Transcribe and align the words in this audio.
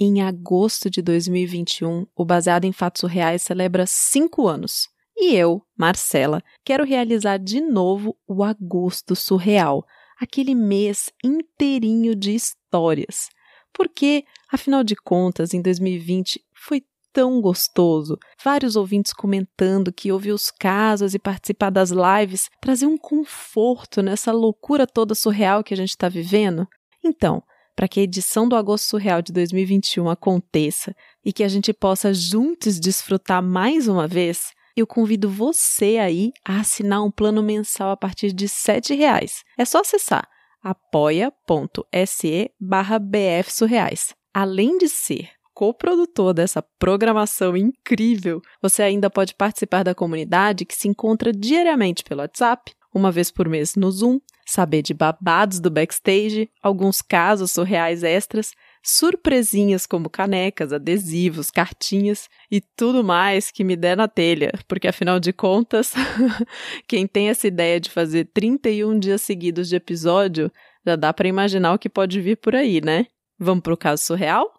Em 0.00 0.22
agosto 0.22 0.88
de 0.88 1.02
2021, 1.02 2.06
o 2.14 2.24
Baseado 2.24 2.64
em 2.64 2.70
Fatos 2.70 3.02
Reais 3.10 3.42
celebra 3.42 3.84
cinco 3.84 4.46
anos. 4.46 4.88
E 5.16 5.34
eu, 5.34 5.60
Marcela, 5.76 6.40
quero 6.64 6.84
realizar 6.84 7.36
de 7.38 7.60
novo 7.60 8.16
o 8.24 8.44
Agosto 8.44 9.16
Surreal, 9.16 9.84
aquele 10.20 10.54
mês 10.54 11.10
inteirinho 11.24 12.14
de 12.14 12.32
histórias. 12.32 13.28
Porque, 13.72 14.24
afinal 14.52 14.84
de 14.84 14.94
contas, 14.94 15.52
em 15.52 15.60
2020 15.60 16.40
foi 16.54 16.84
tão 17.12 17.40
gostoso. 17.40 18.16
Vários 18.40 18.76
ouvintes 18.76 19.12
comentando 19.12 19.92
que 19.92 20.12
ouvir 20.12 20.30
os 20.30 20.52
casos 20.52 21.12
e 21.12 21.18
participar 21.18 21.70
das 21.70 21.90
lives 21.90 22.48
trazia 22.60 22.88
um 22.88 22.96
conforto 22.96 24.00
nessa 24.00 24.30
loucura 24.30 24.86
toda 24.86 25.16
surreal 25.16 25.64
que 25.64 25.74
a 25.74 25.76
gente 25.76 25.90
está 25.90 26.08
vivendo. 26.08 26.68
Então, 27.04 27.42
para 27.78 27.86
que 27.86 28.00
a 28.00 28.02
edição 28.02 28.48
do 28.48 28.56
Agosto 28.56 28.86
Surreal 28.86 29.22
de 29.22 29.32
2021 29.32 30.10
aconteça 30.10 30.92
e 31.24 31.32
que 31.32 31.44
a 31.44 31.48
gente 31.48 31.72
possa 31.72 32.12
juntos 32.12 32.80
desfrutar 32.80 33.40
mais 33.40 33.86
uma 33.86 34.08
vez, 34.08 34.50
eu 34.76 34.84
convido 34.84 35.30
você 35.30 35.96
aí 35.96 36.32
a 36.44 36.58
assinar 36.58 37.04
um 37.04 37.10
plano 37.12 37.40
mensal 37.40 37.92
a 37.92 37.96
partir 37.96 38.32
de 38.32 38.46
R$ 38.46 38.96
reais. 38.96 39.44
É 39.56 39.64
só 39.64 39.82
acessar 39.82 40.28
apoia.se 40.60 42.50
barra 42.58 42.98
bfsurreais. 42.98 44.12
Além 44.34 44.76
de 44.76 44.88
ser 44.88 45.30
coprodutor 45.54 46.34
dessa 46.34 46.60
programação 46.80 47.56
incrível, 47.56 48.42
você 48.60 48.82
ainda 48.82 49.08
pode 49.08 49.36
participar 49.36 49.84
da 49.84 49.94
comunidade 49.94 50.64
que 50.64 50.74
se 50.74 50.88
encontra 50.88 51.32
diariamente 51.32 52.02
pelo 52.02 52.22
WhatsApp, 52.22 52.72
uma 52.92 53.12
vez 53.12 53.30
por 53.30 53.48
mês 53.48 53.76
no 53.76 53.88
Zoom, 53.92 54.18
saber 54.48 54.80
de 54.80 54.94
babados 54.94 55.60
do 55.60 55.70
backstage, 55.70 56.50
alguns 56.62 57.02
casos 57.02 57.50
surreais 57.50 58.02
extras, 58.02 58.52
surpresinhas 58.82 59.86
como 59.86 60.08
canecas, 60.08 60.72
adesivos, 60.72 61.50
cartinhas 61.50 62.30
e 62.50 62.58
tudo 62.58 63.04
mais 63.04 63.50
que 63.50 63.62
me 63.62 63.76
der 63.76 63.94
na 63.94 64.08
telha, 64.08 64.52
porque 64.66 64.88
afinal 64.88 65.20
de 65.20 65.34
contas, 65.34 65.92
quem 66.88 67.06
tem 67.06 67.28
essa 67.28 67.46
ideia 67.46 67.78
de 67.78 67.90
fazer 67.90 68.30
31 68.32 68.98
dias 68.98 69.20
seguidos 69.20 69.68
de 69.68 69.76
episódio, 69.76 70.50
já 70.86 70.96
dá 70.96 71.12
para 71.12 71.28
imaginar 71.28 71.74
o 71.74 71.78
que 71.78 71.90
pode 71.90 72.18
vir 72.18 72.36
por 72.36 72.56
aí, 72.56 72.80
né? 72.80 73.06
Vamos 73.38 73.62
pro 73.62 73.76
caso 73.76 74.02
surreal? 74.02 74.57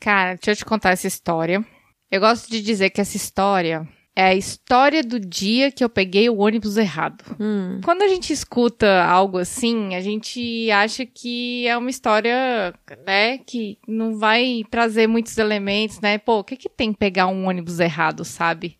Cara, 0.00 0.34
deixa 0.34 0.52
eu 0.52 0.56
te 0.56 0.64
contar 0.64 0.90
essa 0.90 1.06
história. 1.06 1.64
Eu 2.10 2.20
gosto 2.20 2.50
de 2.50 2.62
dizer 2.62 2.90
que 2.90 3.00
essa 3.00 3.16
história 3.16 3.86
é 4.16 4.24
a 4.24 4.34
história 4.34 5.02
do 5.02 5.20
dia 5.20 5.70
que 5.70 5.84
eu 5.84 5.90
peguei 5.90 6.30
o 6.30 6.38
ônibus 6.38 6.78
errado. 6.78 7.22
Hum. 7.38 7.80
Quando 7.84 8.00
a 8.00 8.08
gente 8.08 8.32
escuta 8.32 9.04
algo 9.04 9.36
assim, 9.36 9.94
a 9.94 10.00
gente 10.00 10.70
acha 10.70 11.04
que 11.04 11.66
é 11.66 11.76
uma 11.76 11.90
história, 11.90 12.72
né, 13.06 13.36
que 13.38 13.78
não 13.86 14.18
vai 14.18 14.62
trazer 14.70 15.06
muitos 15.06 15.36
elementos, 15.36 16.00
né? 16.00 16.16
Pô, 16.16 16.38
o 16.38 16.44
que 16.44 16.56
que 16.56 16.68
tem 16.68 16.94
pegar 16.94 17.26
um 17.26 17.46
ônibus 17.46 17.78
errado, 17.78 18.24
sabe? 18.24 18.78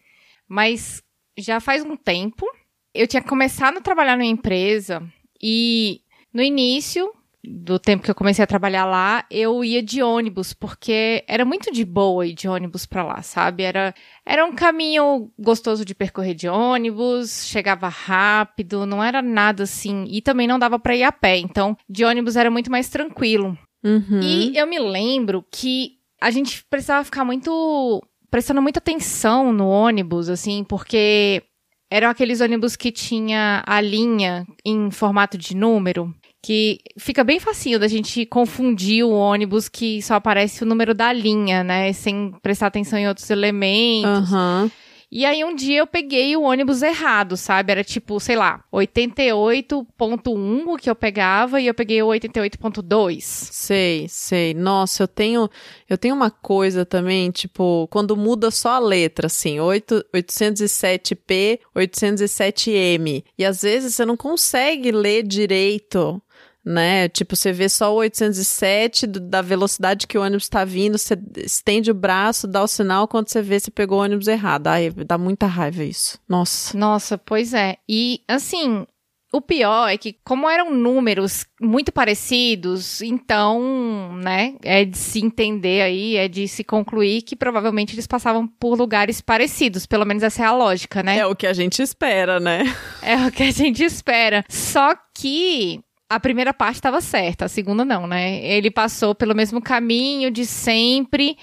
Mas 0.48 1.03
já 1.37 1.61
faz 1.61 1.84
um 1.84 1.97
tempo, 1.97 2.47
eu 2.94 3.06
tinha 3.06 3.22
começado 3.22 3.77
a 3.77 3.83
trabalhar 3.83 4.17
numa 4.17 4.25
empresa 4.25 5.03
e 5.42 6.00
no 6.33 6.42
início 6.42 7.12
do 7.47 7.78
tempo 7.78 8.02
que 8.02 8.11
eu 8.11 8.14
comecei 8.14 8.42
a 8.42 8.47
trabalhar 8.47 8.84
lá, 8.84 9.25
eu 9.30 9.64
ia 9.64 9.83
de 9.83 10.02
ônibus, 10.02 10.52
porque 10.52 11.25
era 11.28 11.44
muito 11.44 11.72
de 11.72 11.84
boa 11.84 12.26
ir 12.26 12.34
de 12.34 12.48
ônibus 12.48 12.84
para 12.84 13.04
lá, 13.04 13.22
sabe? 13.22 13.62
Era, 13.62 13.94
era 14.25 14.44
um 14.44 14.54
caminho 14.54 15.31
gostoso 15.38 15.84
de 15.84 15.94
percorrer 15.94 16.34
de 16.34 16.48
ônibus, 16.48 17.47
chegava 17.47 17.88
rápido, 17.88 18.84
não 18.87 19.03
era 19.03 19.22
nada 19.22 19.62
assim, 19.62 20.04
e 20.09 20.21
também 20.21 20.47
não 20.47 20.59
dava 20.59 20.78
para 20.78 20.97
ir 20.97 21.04
a 21.04 21.12
pé, 21.12 21.38
então 21.38 21.76
de 21.88 22.04
ônibus 22.04 22.37
era 22.37 22.50
muito 22.50 22.71
mais 22.71 22.88
tranquilo. 22.88 23.56
Uhum. 23.84 24.21
E 24.21 24.56
eu 24.56 24.66
me 24.66 24.78
lembro 24.78 25.44
que 25.50 25.92
a 26.21 26.31
gente 26.31 26.65
precisava 26.69 27.04
ficar 27.04 27.25
muito 27.25 28.03
prestando 28.31 28.60
muita 28.60 28.81
atenção 28.81 29.53
no 29.53 29.69
ônibus, 29.69 30.28
assim, 30.28 30.65
porque 30.65 31.42
eram 31.91 32.09
aqueles 32.09 32.41
ônibus 32.41 32.75
que 32.75 32.91
tinha 32.91 33.62
a 33.66 33.81
linha 33.81 34.44
em 34.65 34.91
formato 34.91 35.38
de 35.38 35.54
número 35.54 36.12
que 36.47 36.79
fica 36.97 37.25
bem 37.25 37.41
facinho 37.41 37.77
da 37.77 37.89
gente 37.89 38.25
confundir 38.25 39.05
o 39.05 39.11
ônibus 39.11 39.69
que 39.69 40.01
só 40.01 40.15
aparece 40.15 40.62
o 40.62 40.67
número 40.67 40.95
da 40.95 41.12
linha, 41.12 41.65
né? 41.65 41.93
Sem 41.93 42.33
prestar 42.41 42.69
atenção 42.69 42.97
em 42.97 43.09
outros 43.09 43.29
elementos. 43.31 44.31
Uhum. 44.31 44.71
E 45.11 45.25
aí 45.25 45.45
um 45.45 45.57
dia 45.57 45.79
eu 45.79 45.89
peguei 45.89 46.37
o 46.37 46.43
ônibus 46.43 46.83
errado, 46.83 47.37
sabe? 47.37 47.73
Era 47.73 47.83
tipo, 47.83 48.21
sei 48.21 48.37
lá, 48.37 48.62
88.1 48.73 50.67
o 50.67 50.77
que 50.77 50.89
eu 50.89 50.95
pegava 50.95 51.61
e 51.61 51.67
eu 51.67 51.75
peguei 51.75 52.01
o 52.01 52.09
88.2. 52.09 53.21
Sei, 53.23 54.07
sei. 54.09 54.55
Nossa, 54.55 55.03
eu 55.03 55.09
tenho 55.09 55.51
eu 55.89 55.99
tenho 55.99 56.15
uma 56.15 56.31
coisa 56.31 56.84
também, 56.84 57.33
tipo, 57.33 57.89
quando 57.91 58.17
muda 58.17 58.53
só 58.53 58.71
a 58.71 58.78
letra, 58.78 59.27
assim, 59.27 59.59
8, 59.59 60.05
807P, 60.15 61.59
807M. 61.75 63.25
E 63.37 63.45
às 63.45 63.63
vezes 63.63 63.95
você 63.95 64.05
não 64.05 64.17
consegue 64.17 64.93
ler 64.93 65.25
direito 65.25 66.23
né? 66.66 67.09
Tipo, 67.09 67.37
você 67.37 67.53
vê 67.53 67.69
só 67.69 67.94
o 67.94 67.99
807 67.99 69.06
da 69.06 69.41
velocidade 69.41 70.09
que 70.09 70.19
o 70.19 70.22
ônibus 70.22 70.44
está 70.44 70.65
vindo, 70.65 70.99
você 70.99 71.16
estende 71.37 71.93
o 71.93 71.94
braço, 71.94 72.49
dá 72.49 72.60
o 72.60 72.66
sinal, 72.66 73.06
quando 73.06 73.28
você 73.28 73.41
vê, 73.41 73.60
você 73.60 73.71
pegou 73.71 74.00
o 74.00 74.03
ônibus 74.03 74.27
errado. 74.27 74.66
Ai, 74.66 74.91
dá 74.91 75.16
muita 75.16 75.47
raiva 75.47 75.84
isso. 75.84 76.19
Nossa. 76.28 76.77
Nossa, 76.77 77.16
pois 77.16 77.54
é. 77.54 77.77
E, 77.88 78.21
assim, 78.27 78.84
o 79.32 79.41
pior 79.41 79.88
é 79.88 79.97
que, 79.97 80.16
como 80.25 80.50
eram 80.50 80.72
números 80.72 81.47
muito 81.60 81.93
parecidos, 81.93 83.00
então, 83.00 84.16
né, 84.16 84.56
é 84.62 84.84
de 84.84 84.98
se 84.98 85.25
entender 85.25 85.83
aí, 85.83 86.16
é 86.16 86.27
de 86.27 86.48
se 86.48 86.65
concluir 86.65 87.22
que 87.22 87.37
provavelmente 87.37 87.94
eles 87.94 88.09
passavam 88.09 88.47
por 88.47 88.77
lugares 88.77 89.21
parecidos. 89.21 89.87
Pelo 89.87 90.04
menos 90.04 90.25
essa 90.25 90.43
é 90.43 90.47
a 90.47 90.53
lógica, 90.53 91.00
né? 91.03 91.19
É 91.19 91.27
o 91.27 91.37
que 91.37 91.47
a 91.47 91.53
gente 91.53 91.81
espera, 91.81 92.41
né? 92.41 92.65
É 93.03 93.16
o 93.25 93.31
que 93.31 93.44
a 93.44 93.53
gente 93.53 93.84
espera. 93.84 94.44
Só 94.48 94.97
que 95.15 95.81
a 96.09 96.21
primeira 96.21 96.55
parte 96.55 96.77
estava 96.77 97.00
certa, 97.00 97.47
a 97.47 97.49
segunda 97.49 97.84
não, 97.84 98.06
né? 98.06 98.44
Ele 98.44 98.71
passou 98.71 99.15
pelo 99.15 99.34
mesmo 99.34 99.61
caminho 99.61 100.31
de 100.31 100.47
sempre 100.47 101.37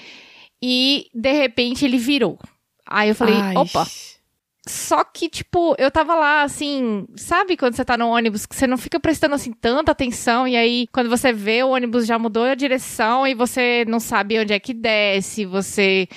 e 0.61 1.07
de 1.13 1.31
repente 1.33 1.83
ele 1.83 1.97
virou. 1.97 2.39
Aí 2.87 3.09
eu 3.09 3.15
falei, 3.15 3.35
Ai. 3.35 3.55
opa. 3.57 3.85
Só 4.65 5.03
que, 5.03 5.27
tipo, 5.27 5.75
eu 5.77 5.91
tava 5.91 6.15
lá, 6.15 6.43
assim, 6.43 7.05
sabe 7.17 7.57
quando 7.57 7.75
você 7.75 7.83
tá 7.83 7.97
no 7.97 8.07
ônibus 8.07 8.45
que 8.45 8.55
você 8.55 8.65
não 8.65 8.77
fica 8.77 8.97
prestando, 8.97 9.35
assim, 9.35 9.51
tanta 9.51 9.91
atenção 9.91 10.47
e 10.47 10.55
aí 10.55 10.87
quando 10.87 11.09
você 11.09 11.33
vê 11.33 11.63
o 11.63 11.71
ônibus 11.71 12.05
já 12.05 12.17
mudou 12.17 12.43
a 12.45 12.55
direção 12.55 13.27
e 13.27 13.33
você 13.33 13.83
não 13.89 13.99
sabe 13.99 14.39
onde 14.39 14.53
é 14.53 14.59
que 14.59 14.73
desce, 14.73 15.45
você. 15.45 16.07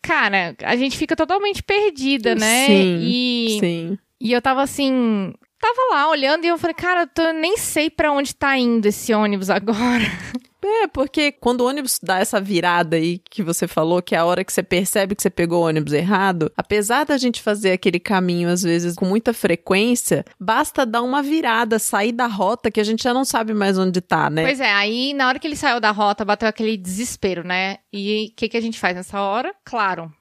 Cara, 0.00 0.56
a 0.62 0.74
gente 0.74 0.96
fica 0.96 1.14
totalmente 1.14 1.62
perdida, 1.62 2.34
né? 2.34 2.66
Sim. 2.66 2.98
E, 3.02 3.58
sim. 3.60 3.98
E 4.18 4.32
eu 4.32 4.40
tava 4.40 4.62
assim, 4.62 5.34
tava 5.66 5.94
lá 5.94 6.08
olhando 6.08 6.44
e 6.44 6.48
eu 6.48 6.58
falei, 6.58 6.74
cara, 6.74 7.08
eu 7.18 7.34
nem 7.34 7.56
sei 7.56 7.90
para 7.90 8.12
onde 8.12 8.34
tá 8.34 8.56
indo 8.56 8.86
esse 8.86 9.12
ônibus 9.12 9.50
agora. 9.50 10.04
É, 10.68 10.88
porque 10.88 11.30
quando 11.30 11.60
o 11.60 11.68
ônibus 11.68 12.00
dá 12.02 12.18
essa 12.18 12.40
virada 12.40 12.96
aí 12.96 13.20
que 13.30 13.40
você 13.40 13.68
falou, 13.68 14.02
que 14.02 14.16
é 14.16 14.18
a 14.18 14.24
hora 14.24 14.42
que 14.42 14.52
você 14.52 14.64
percebe 14.64 15.14
que 15.14 15.22
você 15.22 15.30
pegou 15.30 15.62
o 15.62 15.68
ônibus 15.68 15.92
errado, 15.92 16.50
apesar 16.56 17.04
da 17.04 17.16
gente 17.16 17.40
fazer 17.40 17.70
aquele 17.70 18.00
caminho 18.00 18.48
às 18.48 18.64
vezes 18.64 18.96
com 18.96 19.04
muita 19.04 19.32
frequência, 19.32 20.24
basta 20.40 20.84
dar 20.84 21.02
uma 21.02 21.22
virada, 21.22 21.78
sair 21.78 22.10
da 22.10 22.26
rota 22.26 22.68
que 22.68 22.80
a 22.80 22.84
gente 22.84 23.04
já 23.04 23.14
não 23.14 23.24
sabe 23.24 23.54
mais 23.54 23.78
onde 23.78 24.00
tá, 24.00 24.28
né? 24.28 24.42
Pois 24.42 24.58
é, 24.58 24.72
aí 24.72 25.14
na 25.14 25.28
hora 25.28 25.38
que 25.38 25.46
ele 25.46 25.54
saiu 25.54 25.78
da 25.78 25.92
rota, 25.92 26.24
bateu 26.24 26.48
aquele 26.48 26.76
desespero, 26.76 27.46
né? 27.46 27.76
E 27.92 28.30
o 28.32 28.36
que, 28.36 28.48
que 28.48 28.56
a 28.56 28.62
gente 28.62 28.80
faz 28.80 28.96
nessa 28.96 29.20
hora? 29.20 29.54
Claro, 29.64 30.12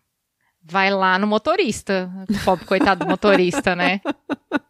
vai 0.66 0.90
lá 0.90 1.18
no 1.20 1.28
motorista. 1.28 2.12
Pobre 2.44 2.66
coitado 2.66 3.06
do 3.06 3.10
motorista, 3.10 3.76
né? 3.76 4.02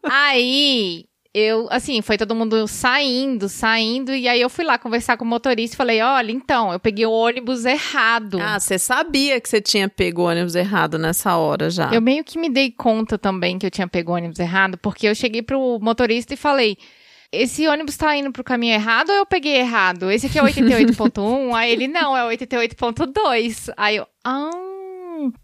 Aí 0.03 1.05
eu, 1.33 1.67
assim, 1.69 2.01
foi 2.01 2.17
todo 2.17 2.33
mundo 2.33 2.65
saindo, 2.65 3.49
saindo, 3.49 4.13
e 4.13 4.25
aí 4.25 4.39
eu 4.39 4.49
fui 4.49 4.63
lá 4.63 4.77
conversar 4.77 5.17
com 5.17 5.25
o 5.25 5.27
motorista 5.27 5.75
e 5.75 5.77
falei: 5.77 6.01
olha, 6.01 6.31
então, 6.31 6.71
eu 6.71 6.79
peguei 6.79 7.05
o 7.05 7.11
ônibus 7.11 7.65
errado. 7.65 8.39
Ah, 8.39 8.57
você 8.57 8.79
sabia 8.79 9.41
que 9.41 9.49
você 9.49 9.59
tinha 9.59 9.89
pego 9.89 10.21
o 10.21 10.25
ônibus 10.25 10.55
errado 10.55 10.97
nessa 10.97 11.35
hora 11.35 11.69
já? 11.69 11.91
Eu 11.93 12.01
meio 12.01 12.23
que 12.23 12.39
me 12.39 12.49
dei 12.49 12.71
conta 12.71 13.17
também 13.17 13.59
que 13.59 13.65
eu 13.65 13.71
tinha 13.71 13.85
pego 13.85 14.13
o 14.13 14.15
ônibus 14.15 14.39
errado, 14.39 14.77
porque 14.77 15.07
eu 15.07 15.13
cheguei 15.13 15.41
pro 15.41 15.77
motorista 15.81 16.33
e 16.33 16.37
falei. 16.37 16.77
Esse 17.31 17.67
ônibus 17.67 17.97
tá 17.97 18.15
indo 18.15 18.31
pro 18.31 18.45
caminho 18.45 18.75
errado 18.75 19.09
ou 19.09 19.15
eu 19.15 19.25
peguei 19.25 19.57
errado? 19.57 20.09
Esse 20.09 20.27
aqui 20.27 20.39
é 20.39 20.43
88.1? 20.43 21.53
aí 21.53 21.69
ele, 21.69 21.85
não, 21.85 22.15
é 22.15 22.21
88.2. 22.33 23.73
Aí 23.75 23.97
eu, 23.97 24.07
ah, 24.23 24.51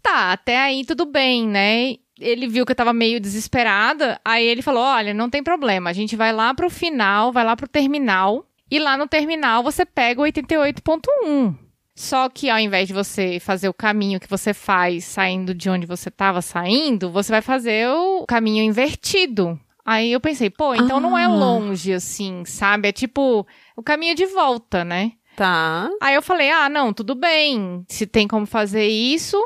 tá, 0.02 0.32
até 0.32 0.58
aí 0.58 0.84
tudo 0.84 1.06
bem, 1.06 1.46
né? 1.46 1.96
ele 2.20 2.46
viu 2.46 2.64
que 2.64 2.70
eu 2.70 2.76
tava 2.76 2.92
meio 2.92 3.20
desesperada, 3.20 4.20
aí 4.24 4.46
ele 4.46 4.62
falou: 4.62 4.82
"Olha, 4.82 5.12
não 5.12 5.28
tem 5.28 5.42
problema, 5.42 5.90
a 5.90 5.92
gente 5.92 6.14
vai 6.14 6.32
lá 6.32 6.54
pro 6.54 6.70
final, 6.70 7.32
vai 7.32 7.44
lá 7.44 7.56
pro 7.56 7.66
terminal, 7.66 8.46
e 8.70 8.78
lá 8.78 8.96
no 8.96 9.06
terminal 9.06 9.62
você 9.62 9.84
pega 9.84 10.20
o 10.20 10.24
88.1. 10.24 11.54
Só 11.94 12.28
que 12.30 12.48
ao 12.48 12.58
invés 12.58 12.88
de 12.88 12.94
você 12.94 13.38
fazer 13.38 13.68
o 13.68 13.74
caminho 13.74 14.18
que 14.18 14.28
você 14.28 14.54
faz 14.54 15.04
saindo 15.04 15.54
de 15.54 15.68
onde 15.68 15.86
você 15.86 16.08
estava 16.08 16.40
saindo, 16.40 17.10
você 17.10 17.30
vai 17.30 17.42
fazer 17.42 17.86
o 17.88 18.24
caminho 18.26 18.64
invertido. 18.64 19.60
Aí 19.84 20.10
eu 20.10 20.20
pensei, 20.20 20.48
pô, 20.48 20.74
então 20.74 20.96
ah. 20.96 21.00
não 21.00 21.18
é 21.18 21.24
ah. 21.24 21.28
longe 21.28 21.92
assim, 21.92 22.44
sabe? 22.46 22.88
É 22.88 22.92
tipo 22.92 23.46
o 23.76 23.82
caminho 23.82 24.14
de 24.14 24.24
volta, 24.24 24.84
né? 24.84 25.12
Tá. 25.36 25.90
Aí 26.00 26.14
eu 26.14 26.22
falei, 26.22 26.50
ah, 26.50 26.68
não, 26.68 26.92
tudo 26.92 27.14
bem. 27.14 27.84
Se 27.88 28.06
tem 28.06 28.26
como 28.26 28.46
fazer 28.46 28.86
isso, 28.86 29.36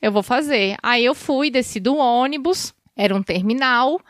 eu 0.00 0.12
vou 0.12 0.22
fazer. 0.22 0.76
Aí 0.82 1.04
eu 1.04 1.14
fui, 1.14 1.50
desci 1.50 1.80
do 1.80 1.96
ônibus, 1.96 2.74
era 2.96 3.14
um 3.14 3.22
terminal. 3.22 4.00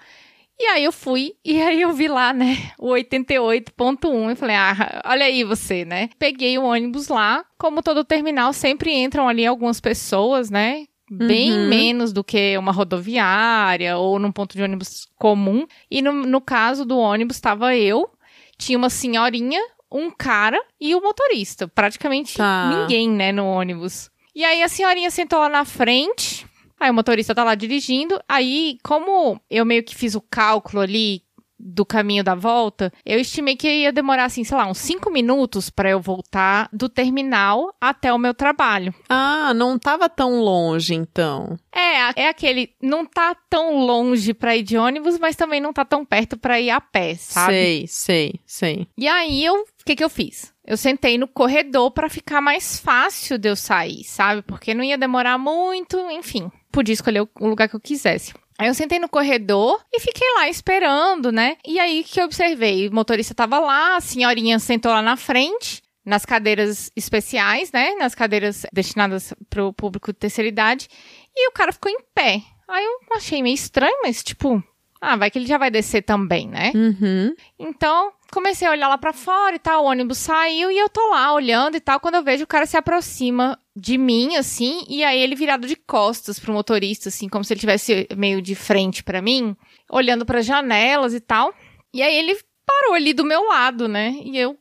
E 0.60 0.66
aí 0.66 0.82
eu 0.82 0.92
fui, 0.92 1.34
e 1.44 1.62
aí 1.62 1.80
eu 1.80 1.92
vi 1.92 2.08
lá, 2.08 2.32
né, 2.32 2.56
o 2.80 2.88
88.1 2.88 4.32
e 4.32 4.34
falei, 4.34 4.56
ah, 4.56 5.02
olha 5.06 5.24
aí 5.24 5.44
você, 5.44 5.84
né? 5.84 6.10
Peguei 6.18 6.58
o 6.58 6.64
ônibus 6.64 7.06
lá, 7.06 7.44
como 7.56 7.80
todo 7.80 8.04
terminal, 8.04 8.52
sempre 8.52 8.92
entram 8.92 9.28
ali 9.28 9.46
algumas 9.46 9.80
pessoas, 9.80 10.50
né? 10.50 10.86
Bem 11.10 11.52
uhum. 11.52 11.68
menos 11.68 12.12
do 12.12 12.22
que 12.22 12.58
uma 12.58 12.72
rodoviária 12.72 13.96
ou 13.96 14.18
num 14.18 14.32
ponto 14.32 14.56
de 14.56 14.62
ônibus 14.62 15.08
comum. 15.16 15.66
E 15.90 16.02
no, 16.02 16.12
no 16.12 16.40
caso 16.40 16.84
do 16.84 16.98
ônibus, 16.98 17.36
estava 17.36 17.74
eu, 17.74 18.10
tinha 18.58 18.76
uma 18.76 18.90
senhorinha, 18.90 19.60
um 19.90 20.10
cara 20.10 20.60
e 20.78 20.94
o 20.94 21.00
motorista. 21.00 21.66
Praticamente 21.66 22.36
tá. 22.36 22.68
ninguém, 22.68 23.08
né, 23.08 23.32
no 23.32 23.46
ônibus. 23.46 24.10
E 24.38 24.44
aí 24.44 24.62
a 24.62 24.68
senhorinha 24.68 25.10
sentou 25.10 25.40
lá 25.40 25.48
na 25.48 25.64
frente, 25.64 26.46
Aí 26.78 26.88
o 26.88 26.94
motorista 26.94 27.34
tá 27.34 27.42
lá 27.42 27.56
dirigindo. 27.56 28.20
Aí, 28.28 28.78
como 28.84 29.40
eu 29.50 29.64
meio 29.64 29.82
que 29.82 29.96
fiz 29.96 30.14
o 30.14 30.20
cálculo 30.20 30.80
ali 30.80 31.22
do 31.58 31.84
caminho 31.84 32.22
da 32.22 32.36
volta, 32.36 32.92
eu 33.04 33.18
estimei 33.18 33.56
que 33.56 33.68
ia 33.68 33.92
demorar, 33.92 34.26
assim, 34.26 34.44
sei 34.44 34.56
lá, 34.56 34.66
uns 34.68 34.78
5 34.78 35.10
minutos 35.10 35.68
para 35.68 35.90
eu 35.90 36.00
voltar 36.00 36.68
do 36.72 36.88
terminal 36.88 37.74
até 37.80 38.12
o 38.12 38.18
meu 38.18 38.32
trabalho. 38.32 38.94
Ah, 39.08 39.52
não 39.54 39.76
tava 39.76 40.08
tão 40.08 40.40
longe, 40.40 40.94
então. 40.94 41.58
É, 41.74 42.22
é 42.22 42.28
aquele, 42.28 42.70
não 42.80 43.04
tá 43.04 43.34
tão 43.50 43.84
longe 43.84 44.32
para 44.32 44.56
ir 44.56 44.62
de 44.62 44.78
ônibus, 44.78 45.18
mas 45.18 45.34
também 45.34 45.60
não 45.60 45.72
tá 45.72 45.84
tão 45.84 46.04
perto 46.04 46.38
para 46.38 46.60
ir 46.60 46.70
a 46.70 46.80
pé, 46.80 47.16
sabe? 47.16 47.52
Sei, 47.52 47.86
sei, 47.88 48.40
sei. 48.46 48.86
E 48.96 49.08
aí, 49.08 49.44
eu, 49.44 49.54
o 49.54 49.84
que 49.84 49.96
que 49.96 50.04
eu 50.04 50.08
fiz? 50.08 50.52
Eu 50.68 50.76
sentei 50.76 51.18
no 51.18 51.26
corredor 51.26 51.90
para 51.90 52.08
ficar 52.08 52.40
mais 52.40 52.78
fácil 52.78 53.38
de 53.38 53.48
eu 53.48 53.56
sair, 53.56 54.04
sabe? 54.04 54.42
Porque 54.42 54.74
não 54.74 54.84
ia 54.84 54.96
demorar 54.96 55.38
muito, 55.38 55.98
enfim 56.10 56.48
podia 56.70 56.92
escolher 56.92 57.22
o 57.22 57.48
lugar 57.48 57.68
que 57.68 57.76
eu 57.76 57.80
quisesse. 57.80 58.32
Aí 58.58 58.68
eu 58.68 58.74
sentei 58.74 58.98
no 58.98 59.08
corredor 59.08 59.80
e 59.92 60.00
fiquei 60.00 60.26
lá 60.34 60.48
esperando, 60.48 61.30
né? 61.30 61.56
E 61.66 61.78
aí 61.78 62.02
que 62.04 62.20
eu 62.20 62.24
observei, 62.24 62.88
o 62.88 62.94
motorista 62.94 63.34
tava 63.34 63.58
lá, 63.58 63.96
a 63.96 64.00
senhorinha 64.00 64.58
sentou 64.58 64.92
lá 64.92 65.00
na 65.00 65.16
frente, 65.16 65.82
nas 66.04 66.24
cadeiras 66.24 66.90
especiais, 66.96 67.70
né? 67.70 67.94
Nas 67.94 68.14
cadeiras 68.14 68.66
destinadas 68.72 69.32
para 69.48 69.64
o 69.64 69.72
público 69.72 70.12
de 70.12 70.18
terceira 70.18 70.48
idade, 70.48 70.88
e 71.36 71.48
o 71.48 71.52
cara 71.52 71.72
ficou 71.72 71.90
em 71.90 72.00
pé. 72.14 72.42
Aí 72.68 72.84
eu 72.84 73.16
achei 73.16 73.42
meio 73.42 73.54
estranho, 73.54 73.96
mas 74.02 74.22
tipo, 74.22 74.62
ah, 75.00 75.16
vai 75.16 75.30
que 75.30 75.38
ele 75.38 75.46
já 75.46 75.56
vai 75.56 75.70
descer 75.70 76.02
também, 76.02 76.48
né? 76.48 76.72
Uhum. 76.74 77.34
Então, 77.58 78.12
comecei 78.32 78.66
a 78.66 78.70
olhar 78.70 78.88
lá 78.88 78.98
para 78.98 79.12
fora 79.12 79.56
e 79.56 79.58
tal, 79.58 79.84
o 79.84 79.86
ônibus 79.86 80.18
saiu 80.18 80.70
e 80.70 80.78
eu 80.78 80.88
tô 80.88 81.10
lá 81.10 81.32
olhando 81.32 81.76
e 81.76 81.80
tal, 81.80 82.00
quando 82.00 82.16
eu 82.16 82.22
vejo 82.22 82.44
o 82.44 82.46
cara 82.46 82.66
se 82.66 82.76
aproxima 82.76 83.58
de 83.74 83.96
mim, 83.96 84.36
assim, 84.36 84.84
e 84.88 85.04
aí 85.04 85.20
ele 85.20 85.34
virado 85.34 85.66
de 85.66 85.76
costas 85.76 86.38
pro 86.38 86.52
motorista, 86.52 87.08
assim, 87.08 87.28
como 87.28 87.44
se 87.44 87.52
ele 87.52 87.60
tivesse 87.60 88.08
meio 88.16 88.42
de 88.42 88.54
frente 88.54 89.02
para 89.02 89.22
mim, 89.22 89.56
olhando 89.90 90.26
para 90.26 90.42
janelas 90.42 91.14
e 91.14 91.20
tal. 91.20 91.54
E 91.92 92.02
aí 92.02 92.16
ele 92.16 92.38
parou 92.66 92.94
ali 92.94 93.12
do 93.12 93.24
meu 93.24 93.48
lado, 93.48 93.88
né? 93.88 94.14
E 94.22 94.36
eu 94.36 94.58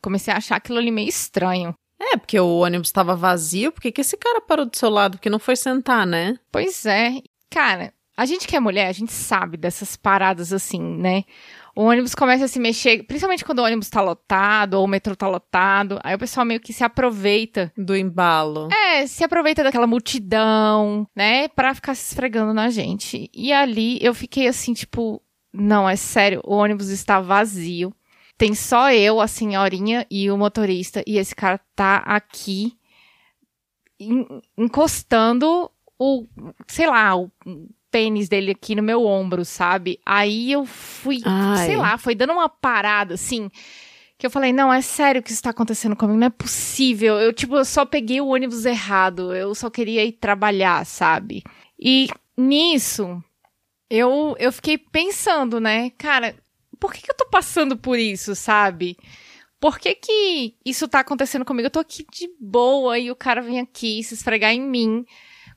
comecei 0.00 0.32
a 0.32 0.38
achar 0.38 0.56
aquilo 0.56 0.78
ali 0.78 0.90
meio 0.90 1.08
estranho. 1.08 1.74
É, 2.00 2.16
porque 2.16 2.38
o 2.38 2.58
ônibus 2.58 2.88
estava 2.88 3.14
vazio, 3.14 3.70
por 3.70 3.80
que, 3.80 3.92
que 3.92 4.00
esse 4.00 4.16
cara 4.16 4.40
parou 4.40 4.66
do 4.66 4.76
seu 4.76 4.90
lado? 4.90 5.16
Porque 5.16 5.30
não 5.30 5.38
foi 5.38 5.56
sentar, 5.56 6.06
né? 6.06 6.38
Pois 6.50 6.84
é. 6.84 7.22
Cara, 7.50 7.92
a 8.16 8.26
gente 8.26 8.46
que 8.46 8.56
é 8.56 8.60
mulher, 8.60 8.88
a 8.88 8.92
gente 8.92 9.12
sabe 9.12 9.56
dessas 9.56 9.96
paradas 9.96 10.52
assim, 10.52 10.80
né? 10.80 11.24
O 11.76 11.82
ônibus 11.82 12.14
começa 12.14 12.44
a 12.44 12.48
se 12.48 12.60
mexer, 12.60 13.02
principalmente 13.02 13.44
quando 13.44 13.58
o 13.58 13.64
ônibus 13.64 13.90
tá 13.90 14.00
lotado 14.00 14.74
ou 14.74 14.84
o 14.84 14.88
metrô 14.88 15.16
tá 15.16 15.26
lotado. 15.26 15.98
Aí 16.04 16.14
o 16.14 16.18
pessoal 16.18 16.46
meio 16.46 16.60
que 16.60 16.72
se 16.72 16.84
aproveita. 16.84 17.72
Do 17.76 17.96
embalo. 17.96 18.68
É, 18.72 19.06
se 19.06 19.24
aproveita 19.24 19.64
daquela 19.64 19.86
multidão, 19.86 21.06
né? 21.16 21.48
Pra 21.48 21.74
ficar 21.74 21.94
se 21.94 22.12
esfregando 22.12 22.54
na 22.54 22.70
gente. 22.70 23.28
E 23.34 23.52
ali 23.52 23.98
eu 24.00 24.14
fiquei 24.14 24.46
assim, 24.46 24.72
tipo, 24.72 25.20
não, 25.52 25.88
é 25.88 25.96
sério, 25.96 26.40
o 26.44 26.54
ônibus 26.54 26.88
está 26.88 27.20
vazio. 27.20 27.92
Tem 28.38 28.54
só 28.54 28.92
eu, 28.92 29.20
a 29.20 29.26
senhorinha 29.26 30.06
e 30.10 30.30
o 30.30 30.36
motorista. 30.38 31.02
E 31.06 31.18
esse 31.18 31.34
cara 31.34 31.58
tá 31.74 31.96
aqui 31.98 32.76
encostando 34.58 35.70
o, 35.98 36.26
sei 36.66 36.86
lá, 36.86 37.16
o 37.16 37.30
pênis 37.94 38.28
dele 38.28 38.50
aqui 38.50 38.74
no 38.74 38.82
meu 38.82 39.06
ombro, 39.06 39.44
sabe? 39.44 40.00
Aí 40.04 40.50
eu 40.50 40.66
fui, 40.66 41.20
Ai. 41.24 41.64
sei 41.64 41.76
lá, 41.76 41.96
foi 41.96 42.12
dando 42.12 42.32
uma 42.32 42.48
parada, 42.48 43.14
assim, 43.14 43.48
que 44.18 44.26
eu 44.26 44.30
falei, 44.32 44.52
não, 44.52 44.72
é 44.72 44.82
sério 44.82 45.22
que 45.22 45.30
isso 45.30 45.44
tá 45.44 45.50
acontecendo 45.50 45.94
comigo, 45.94 46.18
não 46.18 46.26
é 46.26 46.30
possível. 46.30 47.20
Eu, 47.20 47.32
tipo, 47.32 47.54
eu 47.54 47.64
só 47.64 47.86
peguei 47.86 48.20
o 48.20 48.26
ônibus 48.26 48.66
errado, 48.66 49.32
eu 49.32 49.54
só 49.54 49.70
queria 49.70 50.04
ir 50.04 50.10
trabalhar, 50.10 50.84
sabe? 50.84 51.44
E 51.78 52.08
nisso, 52.36 53.22
eu, 53.88 54.34
eu 54.40 54.50
fiquei 54.50 54.76
pensando, 54.76 55.60
né, 55.60 55.90
cara, 55.90 56.34
por 56.80 56.92
que, 56.92 57.00
que 57.00 57.12
eu 57.12 57.16
tô 57.16 57.26
passando 57.26 57.76
por 57.76 57.96
isso, 57.96 58.34
sabe? 58.34 58.96
Por 59.60 59.78
que 59.78 59.94
que 59.94 60.56
isso 60.66 60.88
tá 60.88 60.98
acontecendo 60.98 61.44
comigo? 61.44 61.68
Eu 61.68 61.70
tô 61.70 61.78
aqui 61.78 62.04
de 62.12 62.28
boa 62.40 62.98
e 62.98 63.12
o 63.12 63.14
cara 63.14 63.40
vem 63.40 63.60
aqui 63.60 64.02
se 64.02 64.14
esfregar 64.14 64.52
em 64.52 64.60
mim, 64.60 65.04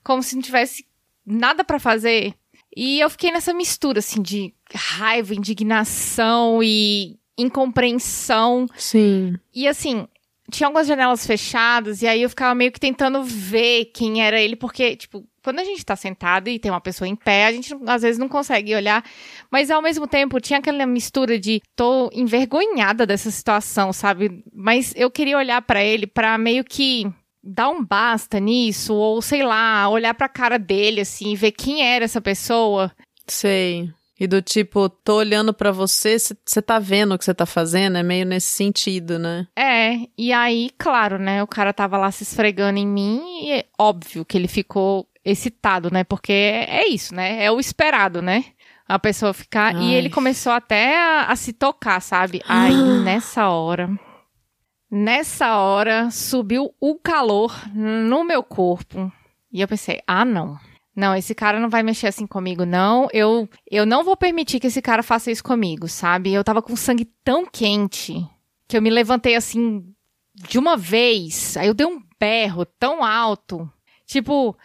como 0.03 0.21
se 0.21 0.35
não 0.35 0.41
tivesse 0.43 0.85
nada 1.27 1.63
para 1.63 1.79
fazer. 1.79 2.33
E 2.75 2.99
eu 2.99 3.09
fiquei 3.09 3.31
nessa 3.31 3.53
mistura, 3.53 3.99
assim, 3.99 4.21
de 4.21 4.53
raiva, 4.73 5.35
indignação 5.35 6.61
e 6.63 7.17
incompreensão. 7.37 8.65
Sim. 8.75 9.35
E 9.53 9.67
assim, 9.67 10.07
tinha 10.51 10.67
algumas 10.67 10.87
janelas 10.87 11.25
fechadas, 11.25 12.01
e 12.01 12.07
aí 12.07 12.21
eu 12.21 12.29
ficava 12.29 12.55
meio 12.55 12.71
que 12.71 12.79
tentando 12.79 13.23
ver 13.23 13.85
quem 13.93 14.23
era 14.23 14.39
ele, 14.39 14.55
porque, 14.55 14.95
tipo, 14.95 15.27
quando 15.43 15.59
a 15.59 15.63
gente 15.63 15.85
tá 15.85 15.95
sentado 15.95 16.49
e 16.49 16.59
tem 16.59 16.71
uma 16.71 16.81
pessoa 16.81 17.07
em 17.07 17.15
pé, 17.15 17.47
a 17.47 17.51
gente 17.51 17.75
às 17.85 18.01
vezes 18.01 18.17
não 18.17 18.29
consegue 18.29 18.75
olhar, 18.75 19.03
mas 19.51 19.69
ao 19.69 19.81
mesmo 19.81 20.07
tempo 20.07 20.39
tinha 20.39 20.59
aquela 20.59 20.85
mistura 20.85 21.37
de 21.39 21.61
tô 21.75 22.09
envergonhada 22.13 23.05
dessa 23.05 23.29
situação, 23.29 23.91
sabe? 23.91 24.43
Mas 24.53 24.93
eu 24.95 25.11
queria 25.11 25.37
olhar 25.37 25.61
para 25.61 25.83
ele 25.83 26.07
para 26.07 26.37
meio 26.37 26.63
que 26.63 27.11
dar 27.43 27.69
um 27.69 27.83
basta 27.83 28.39
nisso, 28.39 28.93
ou 28.93 29.21
sei 29.21 29.43
lá, 29.43 29.87
olhar 29.89 30.13
pra 30.13 30.29
cara 30.29 30.57
dele 30.57 31.01
assim, 31.01 31.35
ver 31.35 31.51
quem 31.51 31.83
era 31.83 32.05
essa 32.05 32.21
pessoa. 32.21 32.91
Sei. 33.27 33.89
E 34.19 34.25
do 34.25 34.41
tipo, 34.41 34.89
tô 34.89 35.17
olhando 35.17 35.53
para 35.53 35.71
você, 35.71 36.17
você 36.17 36.61
tá 36.61 36.79
vendo 36.79 37.13
o 37.13 37.17
que 37.19 37.23
você 37.23 37.35
tá 37.35 37.45
fazendo, 37.45 37.97
é 37.97 38.03
meio 38.03 38.25
nesse 38.25 38.47
sentido, 38.47 39.19
né? 39.19 39.47
É, 39.55 39.99
e 40.17 40.33
aí, 40.33 40.71
claro, 40.75 41.19
né, 41.19 41.43
o 41.43 41.47
cara 41.47 41.71
tava 41.71 41.97
lá 41.97 42.09
se 42.09 42.23
esfregando 42.23 42.79
em 42.79 42.87
mim 42.87 43.21
e 43.43 43.51
é 43.51 43.65
óbvio 43.77 44.25
que 44.25 44.35
ele 44.35 44.47
ficou 44.47 45.07
excitado, 45.23 45.91
né? 45.91 46.03
Porque 46.03 46.31
é 46.33 46.87
isso, 46.87 47.13
né? 47.13 47.43
É 47.43 47.51
o 47.51 47.59
esperado, 47.59 48.21
né? 48.21 48.45
A 48.87 48.97
pessoa 48.97 49.33
ficar. 49.33 49.75
Ai. 49.75 49.83
E 49.83 49.93
ele 49.93 50.09
começou 50.09 50.51
até 50.51 50.97
a, 50.97 51.25
a 51.25 51.35
se 51.35 51.53
tocar, 51.53 52.01
sabe? 52.01 52.41
Aí, 52.47 52.73
nessa 53.03 53.49
hora. 53.49 53.89
Nessa 54.89 55.57
hora 55.57 56.09
subiu 56.11 56.73
o 56.79 56.95
calor 56.95 57.53
no 57.73 58.23
meu 58.23 58.41
corpo 58.41 59.11
e 59.51 59.61
eu 59.61 59.67
pensei: 59.67 60.01
"Ah, 60.07 60.23
não. 60.23 60.57
Não, 60.95 61.15
esse 61.15 61.35
cara 61.35 61.59
não 61.59 61.69
vai 61.69 61.83
mexer 61.83 62.07
assim 62.07 62.25
comigo, 62.25 62.65
não. 62.65 63.07
Eu 63.13 63.47
eu 63.69 63.85
não 63.85 64.03
vou 64.03 64.15
permitir 64.17 64.59
que 64.59 64.67
esse 64.67 64.81
cara 64.81 65.03
faça 65.03 65.29
isso 65.29 65.43
comigo, 65.43 65.87
sabe? 65.87 66.33
Eu 66.33 66.43
tava 66.43 66.61
com 66.61 66.75
sangue 66.75 67.05
tão 67.23 67.45
quente 67.45 68.15
que 68.67 68.77
eu 68.77 68.81
me 68.81 68.89
levantei 68.89 69.35
assim 69.35 69.83
de 70.33 70.57
uma 70.57 70.77
vez. 70.77 71.57
Aí 71.57 71.67
eu 71.67 71.73
dei 71.73 71.85
um 71.85 72.01
berro 72.19 72.65
tão 72.65 73.03
alto, 73.03 73.69
tipo: 74.05 74.57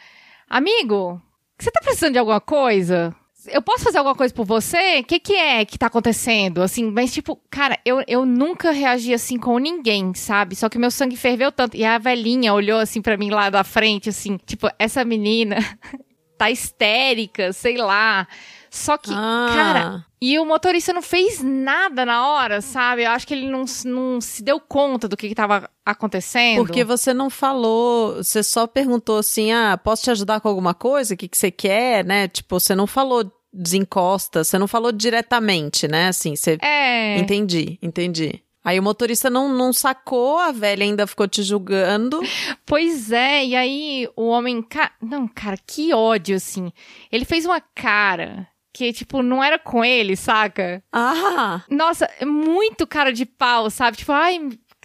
"Amigo, 0.49 1.21
você 1.59 1.71
tá 1.71 1.81
precisando 1.83 2.13
de 2.13 2.19
alguma 2.19 2.41
coisa?" 2.41 3.15
Eu 3.49 3.63
posso 3.63 3.85
fazer 3.85 3.99
alguma 3.99 4.15
coisa 4.15 4.33
por 4.33 4.47
você? 4.47 5.01
O 5.01 5.05
que, 5.05 5.19
que 5.19 5.35
é 5.35 5.65
que 5.65 5.79
tá 5.79 5.87
acontecendo? 5.87 6.63
Assim, 6.63 6.91
mas 6.91 7.13
tipo, 7.13 7.41
cara, 7.51 7.79
eu, 7.85 8.03
eu 8.07 8.25
nunca 8.25 8.71
reagi 8.71 9.13
assim 9.13 9.39
com 9.39 9.59
ninguém, 9.59 10.15
sabe? 10.15 10.55
Só 10.55 10.69
que 10.69 10.79
meu 10.79 10.91
sangue 10.91 11.17
ferveu 11.17 11.51
tanto. 11.51 11.77
E 11.77 11.85
a 11.85 11.99
velhinha 11.99 12.53
olhou 12.53 12.79
assim 12.79 13.01
para 13.01 13.17
mim 13.17 13.31
lá 13.31 13.51
da 13.51 13.65
frente, 13.65 14.09
assim, 14.09 14.39
tipo, 14.47 14.69
essa 14.79 15.05
menina 15.05 15.57
tá 16.39 16.51
histérica, 16.51 17.53
sei 17.53 17.77
lá. 17.77 18.27
Só 18.75 18.97
que, 18.97 19.11
ah. 19.13 19.51
cara, 19.55 20.07
e 20.19 20.39
o 20.39 20.47
motorista 20.47 20.95
não 20.95 21.03
fez 21.03 21.43
nada 21.43 22.07
na 22.07 22.27
hora, 22.27 22.63
sabe? 22.63 23.03
Eu 23.03 23.11
acho 23.11 23.27
que 23.27 23.35
ele 23.35 23.47
não, 23.47 23.67
não 23.85 24.19
se 24.19 24.43
deu 24.43 24.59
conta 24.59 25.07
do 25.07 25.15
que 25.15 25.27
estava 25.27 25.69
acontecendo. 25.85 26.65
Porque 26.65 26.83
você 26.83 27.13
não 27.13 27.29
falou, 27.29 28.15
você 28.17 28.43
só 28.43 28.67
perguntou 28.67 29.19
assim: 29.19 29.53
ah, 29.53 29.77
posso 29.77 30.05
te 30.05 30.11
ajudar 30.11 30.41
com 30.41 30.49
alguma 30.49 30.73
coisa? 30.73 31.13
O 31.13 31.17
que, 31.19 31.29
que 31.29 31.37
você 31.37 31.51
quer, 31.51 32.03
né? 32.03 32.29
Tipo, 32.29 32.59
você 32.59 32.75
não 32.75 32.87
falou 32.87 33.31
desencosta, 33.53 34.43
você 34.43 34.59
não 34.59 34.67
falou 34.67 34.91
diretamente, 34.91 35.87
né? 35.87 36.09
Assim, 36.09 36.35
você. 36.35 36.57
É. 36.63 37.19
Entendi, 37.19 37.79
entendi. 37.83 38.43
Aí 38.65 38.81
o 38.81 38.83
motorista 38.83 39.29
não, 39.29 39.51
não 39.51 39.71
sacou, 39.71 40.39
a 40.39 40.51
velha 40.51 40.85
ainda 40.85 41.07
ficou 41.07 41.29
te 41.29 41.43
julgando. 41.43 42.23
Pois 42.65 43.13
é, 43.13 43.45
e 43.45 43.55
aí 43.55 44.09
o 44.17 44.29
homem. 44.29 44.63
Ca... 44.63 44.93
Não, 45.03 45.29
cara, 45.29 45.59
que 45.67 45.93
ódio, 45.93 46.37
assim. 46.37 46.73
Ele 47.11 47.27
fez 47.27 47.45
uma 47.45 47.61
cara 47.61 48.49
que, 48.73 48.93
tipo, 48.93 49.23
não 49.23 49.43
era 49.43 49.59
com 49.59 49.85
ele, 49.85 50.17
saca? 50.17 50.83
Ah! 50.93 51.63
Nossa, 51.69 52.09
é 52.19 52.25
muito 52.25 52.87
cara 52.87 53.13
de 53.13 53.27
pau, 53.27 53.69
sabe? 53.71 53.99
Tipo, 53.99 54.13
ai, 54.13 54.39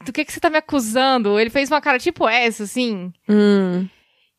do 0.03 0.13
que, 0.13 0.25
que 0.25 0.31
você 0.31 0.39
tá 0.39 0.49
me 0.49 0.57
acusando? 0.57 1.39
Ele 1.39 1.49
fez 1.49 1.71
uma 1.71 1.81
cara 1.81 1.97
tipo 1.97 2.27
essa, 2.27 2.63
assim. 2.63 3.11
Hum. 3.27 3.87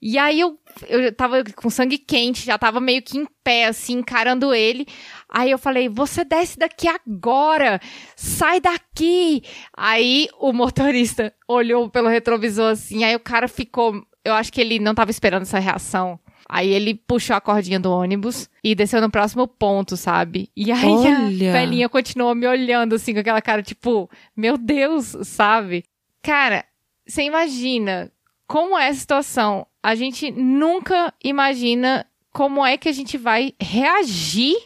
E 0.00 0.16
aí 0.16 0.38
eu, 0.38 0.56
eu 0.88 1.12
tava 1.12 1.42
com 1.56 1.68
sangue 1.68 1.98
quente, 1.98 2.46
já 2.46 2.56
tava 2.56 2.80
meio 2.80 3.02
que 3.02 3.18
em 3.18 3.26
pé, 3.42 3.64
assim, 3.66 3.94
encarando 3.94 4.54
ele. 4.54 4.86
Aí 5.28 5.50
eu 5.50 5.58
falei, 5.58 5.88
você 5.88 6.24
desce 6.24 6.56
daqui 6.56 6.86
agora! 6.86 7.80
Sai 8.14 8.60
daqui! 8.60 9.42
Aí 9.76 10.28
o 10.38 10.52
motorista 10.52 11.34
olhou 11.48 11.90
pelo 11.90 12.08
retrovisor 12.08 12.72
assim, 12.72 13.02
aí 13.02 13.16
o 13.16 13.20
cara 13.20 13.48
ficou. 13.48 14.00
Eu 14.24 14.34
acho 14.34 14.52
que 14.52 14.60
ele 14.60 14.78
não 14.78 14.94
tava 14.94 15.10
esperando 15.10 15.42
essa 15.42 15.58
reação. 15.58 16.20
Aí 16.48 16.70
ele 16.70 16.94
puxou 16.94 17.36
a 17.36 17.40
cordinha 17.40 17.78
do 17.78 17.90
ônibus 17.90 18.48
e 18.64 18.74
desceu 18.74 19.00
no 19.02 19.10
próximo 19.10 19.46
ponto, 19.46 19.96
sabe? 19.96 20.50
E 20.56 20.72
aí 20.72 20.84
Olha. 20.84 21.50
a 21.50 21.52
velhinha 21.52 21.88
continuou 21.88 22.34
me 22.34 22.46
olhando 22.46 22.94
assim 22.94 23.12
com 23.12 23.20
aquela 23.20 23.42
cara 23.42 23.62
tipo, 23.62 24.08
meu 24.34 24.56
Deus, 24.56 25.14
sabe? 25.24 25.84
Cara, 26.22 26.64
você 27.06 27.22
imagina 27.22 28.10
como 28.46 28.78
é 28.78 28.88
a 28.88 28.94
situação? 28.94 29.66
A 29.82 29.94
gente 29.94 30.30
nunca 30.30 31.12
imagina 31.22 32.06
como 32.32 32.64
é 32.64 32.78
que 32.78 32.88
a 32.88 32.92
gente 32.92 33.18
vai 33.18 33.52
reagir 33.60 34.56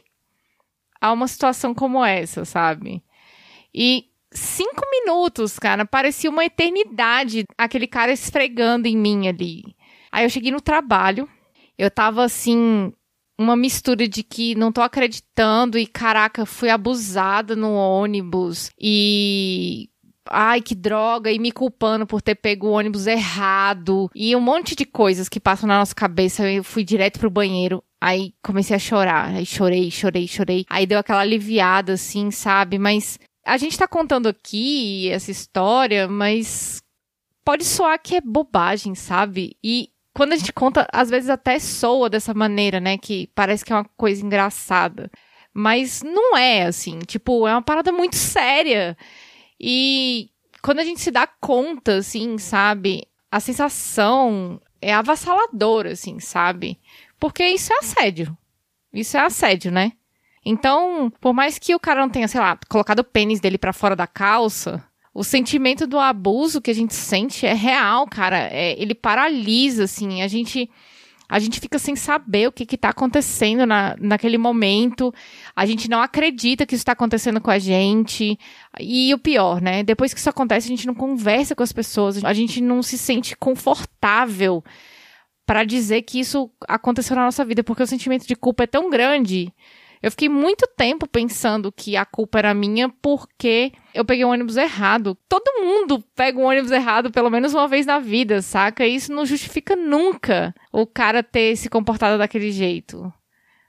a 1.01 1.11
uma 1.11 1.27
situação 1.27 1.75
como 1.75 2.05
essa, 2.05 2.45
sabe? 2.45 3.03
E 3.75 4.05
cinco 4.31 4.83
minutos, 4.89 5.59
cara, 5.59 5.85
parecia 5.85 6.31
uma 6.31 6.45
eternidade 6.45 7.45
aquele 7.59 7.89
cara 7.89 8.13
esfregando 8.13 8.87
em 8.87 8.97
mim 8.97 9.27
ali. 9.27 9.75
Aí 10.13 10.25
eu 10.25 10.31
cheguei 10.31 10.53
no 10.53 10.61
trabalho, 10.61 11.29
eu 11.79 11.91
tava 11.91 12.25
assim, 12.25 12.93
uma 13.39 13.57
mistura 13.57 14.09
de 14.09 14.23
que 14.23 14.55
não 14.55 14.73
tô 14.73 14.81
acreditando 14.81 15.79
e 15.79 15.87
caraca, 15.87 16.47
fui 16.47 16.71
abusada 16.71 17.57
no 17.57 17.73
ônibus 17.73 18.71
e 18.79 19.89
ai, 20.29 20.61
que 20.61 20.75
droga, 20.75 21.31
e 21.31 21.39
me 21.39 21.51
culpando 21.51 22.07
por 22.07 22.23
ter 22.23 22.35
pego 22.35 22.69
o 22.69 22.73
ônibus 22.73 23.07
errado, 23.07 24.11
e 24.15 24.35
um 24.37 24.41
monte 24.41 24.75
de 24.75 24.85
coisas 24.85 25.29
que 25.29 25.41
passam 25.41 25.67
na 25.67 25.79
nossa 25.79 25.95
cabeça. 25.95 26.49
Eu 26.51 26.65
fui 26.65 26.85
direto 26.85 27.19
pro 27.19 27.31
banheiro. 27.31 27.83
Aí 28.01 28.35
comecei 28.43 28.75
a 28.75 28.79
chorar. 28.79 29.35
Aí 29.35 29.47
chorei, 29.47 29.91
chorei, 29.91 30.27
chorei. 30.27 30.65
Aí 30.69 30.87
deu 30.87 30.99
aquela 30.99 31.21
aliviada, 31.21 31.93
assim, 31.93 32.31
sabe? 32.31 32.79
Mas 32.79 33.19
a 33.45 33.57
gente 33.57 33.79
tá 33.79 33.87
contando 33.87 34.29
aqui 34.29 35.09
essa 35.11 35.31
história, 35.31 36.09
mas 36.09 36.83
pode 37.45 37.65
soar 37.65 38.01
que 38.01 38.17
é 38.17 38.21
bobagem, 38.21 38.95
sabe? 38.95 39.57
E 39.63 39.89
quando 40.15 40.33
a 40.33 40.37
gente 40.37 40.53
conta, 40.53 40.87
às 40.93 41.09
vezes 41.09 41.31
até 41.31 41.59
soa 41.59 42.11
dessa 42.11 42.35
maneira, 42.35 42.81
né? 42.81 42.99
Que 42.99 43.29
parece 43.35 43.65
que 43.65 43.73
é 43.73 43.77
uma 43.77 43.85
coisa 43.97 44.25
engraçada. 44.25 45.11
Mas 45.55 46.03
não 46.03 46.37
é, 46.37 46.65
assim. 46.65 46.99
Tipo, 47.01 47.47
é 47.47 47.53
uma 47.53 47.63
parada 47.63 47.93
muito 47.93 48.17
séria. 48.17 48.97
E 49.59 50.31
quando 50.63 50.81
a 50.81 50.85
gente 50.85 51.01
se 51.01 51.11
dá 51.11 51.27
conta, 51.27 51.97
assim, 51.97 52.39
sabe? 52.39 53.07
A 53.31 53.41
sensação 53.41 54.61
é 54.81 54.93
avassaladora, 54.93 55.93
assim, 55.93 56.21
sabe? 56.21 56.79
Porque 57.19 57.45
isso 57.47 57.73
é 57.73 57.79
assédio. 57.79 58.37
Isso 58.93 59.17
é 59.17 59.21
assédio, 59.21 59.71
né? 59.73 59.93
Então, 60.45 61.11
por 61.21 61.33
mais 61.33 61.59
que 61.59 61.75
o 61.75 61.81
cara 61.81 62.01
não 62.01 62.11
tenha, 62.11 62.29
sei 62.29 62.41
lá, 62.41 62.59
colocado 62.69 62.99
o 62.99 63.05
pênis 63.05 63.41
dele 63.41 63.57
para 63.57 63.73
fora 63.73 63.95
da 63.95 64.07
calça, 64.07 64.85
o 65.15 65.23
sentimento 65.23 65.87
do 65.87 65.99
abuso 65.99 66.61
que 66.61 66.71
a 66.71 66.75
gente 66.75 66.95
sente 66.95 67.47
é 67.47 67.55
real, 67.55 68.07
cara. 68.07 68.49
É, 68.51 68.81
ele 68.81 68.95
paralisa, 68.95 69.85
assim. 69.85 70.23
A 70.23 70.29
gente 70.29 70.71
a 71.33 71.39
gente 71.39 71.61
fica 71.61 71.79
sem 71.79 71.97
saber 71.97 72.47
o 72.47 72.53
que 72.53 72.75
está 72.75 72.91
acontecendo 72.91 73.65
na, 73.65 73.97
naquele 73.99 74.37
momento, 74.37 75.15
a 75.57 75.65
gente 75.65 75.89
não 75.89 76.03
acredita 76.03 76.67
que 76.67 76.75
isso 76.75 76.83
está 76.83 76.93
acontecendo 76.93 77.41
com 77.41 77.51
a 77.51 77.59
gente. 77.59 78.39
E 78.79 79.15
o 79.15 79.19
pior, 79.19 79.59
né? 79.59 79.83
Depois 79.83 80.13
que 80.13 80.21
isso 80.21 80.29
acontece, 80.29 80.67
a 80.67 80.69
gente 80.69 80.87
não 80.87 80.95
conversa 80.95 81.55
com 81.55 81.63
as 81.63 81.73
pessoas, 81.73 82.23
a 82.23 82.35
gente 82.35 82.61
não 82.61 82.83
se 82.83 82.99
sente 82.99 83.35
confortável 83.35 84.63
para 85.47 85.65
dizer 85.65 86.03
que 86.03 86.21
isso 86.21 86.51
aconteceu 86.69 87.17
na 87.17 87.25
nossa 87.25 87.47
vida, 87.47 87.65
porque 87.65 87.83
o 87.83 87.87
sentimento 87.87 88.27
de 88.27 88.37
culpa 88.37 88.65
é 88.65 88.67
tão 88.67 88.91
grande 88.91 89.51
eu 90.03 90.11
fiquei 90.11 90.29
muito 90.29 90.67
tempo 90.77 91.07
pensando 91.07 91.71
que 91.71 91.97
a 91.97 92.05
culpa 92.05 92.41
era 92.41 92.53
minha 92.53 92.89
porque 93.01 93.73
eu 93.95 94.05
peguei 94.05 94.25
o 94.25 94.31
ônibus 94.31 94.57
errado. 94.57 95.17
Todo 95.29 95.63
mundo 95.63 96.03
pega 96.17 96.39
um 96.39 96.45
ônibus 96.45 96.73
errado 96.73 97.11
pelo 97.13 97.31
menos 97.31 97.55
uma 97.55 97.69
vez 97.69 97.87
na 97.87 98.01
vida, 98.01 98.43
saca? 98.43 98.85
E 98.85 98.97
isso 98.97 99.13
não 99.13 99.25
justifica 99.25 99.77
nunca 99.77 100.53
o 100.73 100.87
cara 100.87 101.23
ter 101.23 101.57
se 101.57 101.71
comportado 101.71 102.19
daquele 102.19 102.51
jeito, 102.51 103.13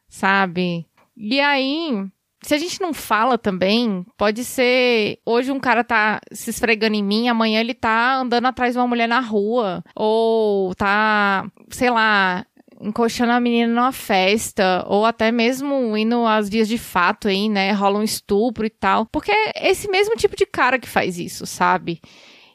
sabe? 0.09 0.87
E 1.15 1.39
aí, 1.39 2.03
se 2.43 2.53
a 2.53 2.57
gente 2.57 2.81
não 2.81 2.93
fala 2.93 3.37
também, 3.37 4.05
pode 4.17 4.43
ser. 4.43 5.19
Hoje 5.25 5.51
um 5.51 5.59
cara 5.59 5.83
tá 5.83 6.19
se 6.31 6.49
esfregando 6.49 6.95
em 6.95 7.03
mim, 7.03 7.29
amanhã 7.29 7.59
ele 7.59 7.73
tá 7.73 8.15
andando 8.15 8.47
atrás 8.47 8.73
de 8.73 8.79
uma 8.79 8.87
mulher 8.87 9.07
na 9.07 9.19
rua. 9.19 9.83
Ou 9.95 10.75
tá, 10.75 11.45
sei 11.69 11.89
lá, 11.89 12.45
encoxando 12.83 13.31
a 13.31 13.39
menina 13.39 13.73
numa 13.73 13.91
festa, 13.91 14.83
ou 14.87 15.05
até 15.05 15.31
mesmo 15.31 15.95
indo 15.97 16.25
às 16.25 16.49
vias 16.49 16.67
de 16.67 16.77
fato 16.77 17.27
aí, 17.27 17.49
né? 17.49 17.71
Rola 17.71 17.99
um 17.99 18.03
estupro 18.03 18.65
e 18.65 18.69
tal. 18.69 19.05
Porque 19.05 19.31
é 19.31 19.69
esse 19.69 19.89
mesmo 19.89 20.15
tipo 20.15 20.35
de 20.35 20.45
cara 20.45 20.77
que 20.77 20.87
faz 20.87 21.17
isso, 21.17 21.45
sabe? 21.45 22.01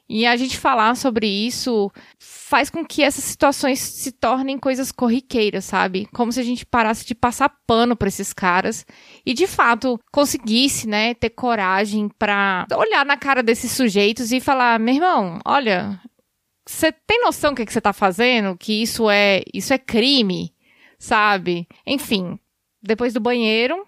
E 0.08 0.24
a 0.24 0.36
gente 0.36 0.56
falar 0.56 0.94
sobre 0.96 1.26
isso 1.26 1.92
faz 2.18 2.70
com 2.70 2.82
que 2.82 3.02
essas 3.02 3.24
situações 3.24 3.78
se 3.78 4.10
tornem 4.10 4.58
coisas 4.58 4.90
corriqueiras, 4.90 5.66
sabe? 5.66 6.08
Como 6.14 6.32
se 6.32 6.40
a 6.40 6.42
gente 6.42 6.64
parasse 6.64 7.04
de 7.04 7.14
passar 7.14 7.52
pano 7.66 7.94
para 7.94 8.08
esses 8.08 8.32
caras 8.32 8.86
e 9.26 9.34
de 9.34 9.46
fato 9.46 10.00
conseguisse, 10.10 10.88
né, 10.88 11.12
ter 11.12 11.28
coragem 11.28 12.08
para 12.18 12.66
olhar 12.74 13.04
na 13.04 13.18
cara 13.18 13.42
desses 13.42 13.72
sujeitos 13.72 14.32
e 14.32 14.40
falar: 14.40 14.80
"Meu 14.80 14.94
irmão, 14.94 15.40
olha, 15.44 16.00
você 16.68 16.92
tem 16.92 17.22
noção 17.22 17.52
do 17.52 17.56
que, 17.56 17.64
que 17.64 17.72
você 17.72 17.80
tá 17.80 17.94
fazendo? 17.94 18.54
Que 18.56 18.82
isso 18.82 19.08
é, 19.08 19.42
isso 19.54 19.72
é 19.72 19.78
crime, 19.78 20.52
sabe? 20.98 21.66
Enfim, 21.86 22.38
depois 22.82 23.14
do 23.14 23.20
banheiro, 23.20 23.86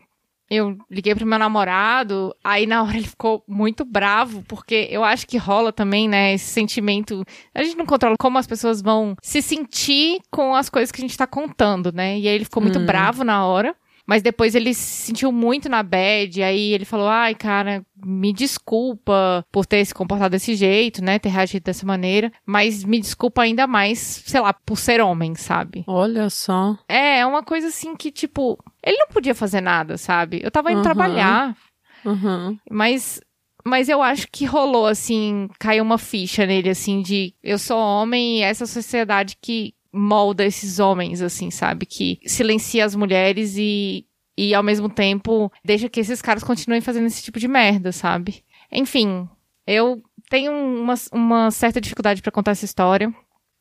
eu 0.49 0.79
liguei 0.91 1.15
pro 1.15 1.27
meu 1.27 1.39
namorado, 1.39 2.35
aí 2.43 2.67
na 2.67 2.83
hora 2.83 2.97
ele 2.97 3.07
ficou 3.07 3.45
muito 3.47 3.85
bravo, 3.85 4.43
porque 4.49 4.89
eu 4.91 5.05
acho 5.05 5.27
que 5.27 5.37
rola 5.37 5.75
também, 5.75 6.09
né, 6.09 6.33
esse 6.33 6.47
sentimento. 6.47 7.23
A 7.55 7.63
gente 7.63 7.77
não 7.77 7.85
controla 7.85 8.17
como 8.19 8.39
as 8.39 8.47
pessoas 8.47 8.81
vão 8.81 9.15
se 9.23 9.43
sentir 9.43 10.23
com 10.31 10.55
as 10.55 10.71
coisas 10.71 10.91
que 10.91 11.03
a 11.03 11.07
gente 11.07 11.19
tá 11.19 11.27
contando, 11.27 11.93
né? 11.93 12.19
E 12.19 12.27
aí 12.27 12.35
ele 12.35 12.45
ficou 12.45 12.63
muito 12.63 12.79
hum. 12.79 12.87
bravo 12.87 13.23
na 13.23 13.45
hora. 13.45 13.77
Mas 14.11 14.23
depois 14.23 14.57
ele 14.57 14.75
se 14.75 15.07
sentiu 15.07 15.31
muito 15.31 15.69
na 15.69 15.85
bad, 15.85 16.43
aí 16.43 16.73
ele 16.73 16.85
falou: 16.85 17.07
ai, 17.07 17.33
cara, 17.33 17.87
me 18.05 18.33
desculpa 18.33 19.47
por 19.53 19.65
ter 19.65 19.85
se 19.85 19.95
comportado 19.95 20.33
desse 20.33 20.57
jeito, 20.57 21.01
né? 21.01 21.21
Ter 21.21 21.29
reagido 21.29 21.63
dessa 21.63 21.87
maneira. 21.87 22.33
Mas 22.45 22.83
me 22.83 22.99
desculpa 22.99 23.43
ainda 23.43 23.69
mais, 23.69 24.01
sei 24.01 24.41
lá, 24.41 24.53
por 24.53 24.77
ser 24.77 25.01
homem, 25.01 25.37
sabe? 25.37 25.85
Olha 25.87 26.29
só. 26.29 26.77
É, 26.89 27.21
é 27.21 27.27
uma 27.27 27.45
coisa 27.45 27.69
assim 27.69 27.95
que, 27.95 28.11
tipo, 28.11 28.59
ele 28.83 28.99
não 28.99 29.07
podia 29.07 29.33
fazer 29.33 29.61
nada, 29.61 29.97
sabe? 29.97 30.41
Eu 30.43 30.51
tava 30.51 30.73
indo 30.73 30.79
uhum. 30.79 30.83
trabalhar. 30.83 31.57
Uhum. 32.05 32.59
Mas 32.69 33.21
mas 33.65 33.89
eu 33.89 34.03
acho 34.03 34.27
que 34.33 34.45
rolou, 34.45 34.87
assim, 34.87 35.49
caiu 35.59 35.85
uma 35.85 35.99
ficha 35.99 36.47
nele, 36.47 36.71
assim, 36.71 37.03
de 37.03 37.33
eu 37.43 37.59
sou 37.59 37.79
homem 37.79 38.39
e 38.39 38.43
essa 38.43 38.67
sociedade 38.67 39.37
que, 39.41 39.73
molda 39.93 40.45
esses 40.45 40.79
homens, 40.79 41.21
assim, 41.21 41.51
sabe? 41.51 41.87
Que 41.87 42.21
silencia 42.27 42.85
as 42.85 42.95
mulheres 42.95 43.57
e, 43.57 44.07
e 44.37 44.55
ao 44.55 44.63
mesmo 44.63 44.89
tempo 44.89 45.51
deixa 45.65 45.89
que 45.89 46.01
esses 46.01 46.23
caras 46.23 46.45
continuem 46.45 46.81
fazendo 46.81 47.07
esse 47.07 47.23
tipo 47.23 47.39
de 47.39 47.49
merda, 47.49 47.93
sabe? 47.93 48.45
Enfim, 48.71 49.29
eu 49.67 50.03
tenho 50.29 50.53
uma, 50.53 50.95
uma 51.13 51.51
certa 51.51 51.81
dificuldade 51.81 52.23
para 52.23 52.33
contar 52.33 52.53
essa 52.53 52.65
história, 52.65 53.13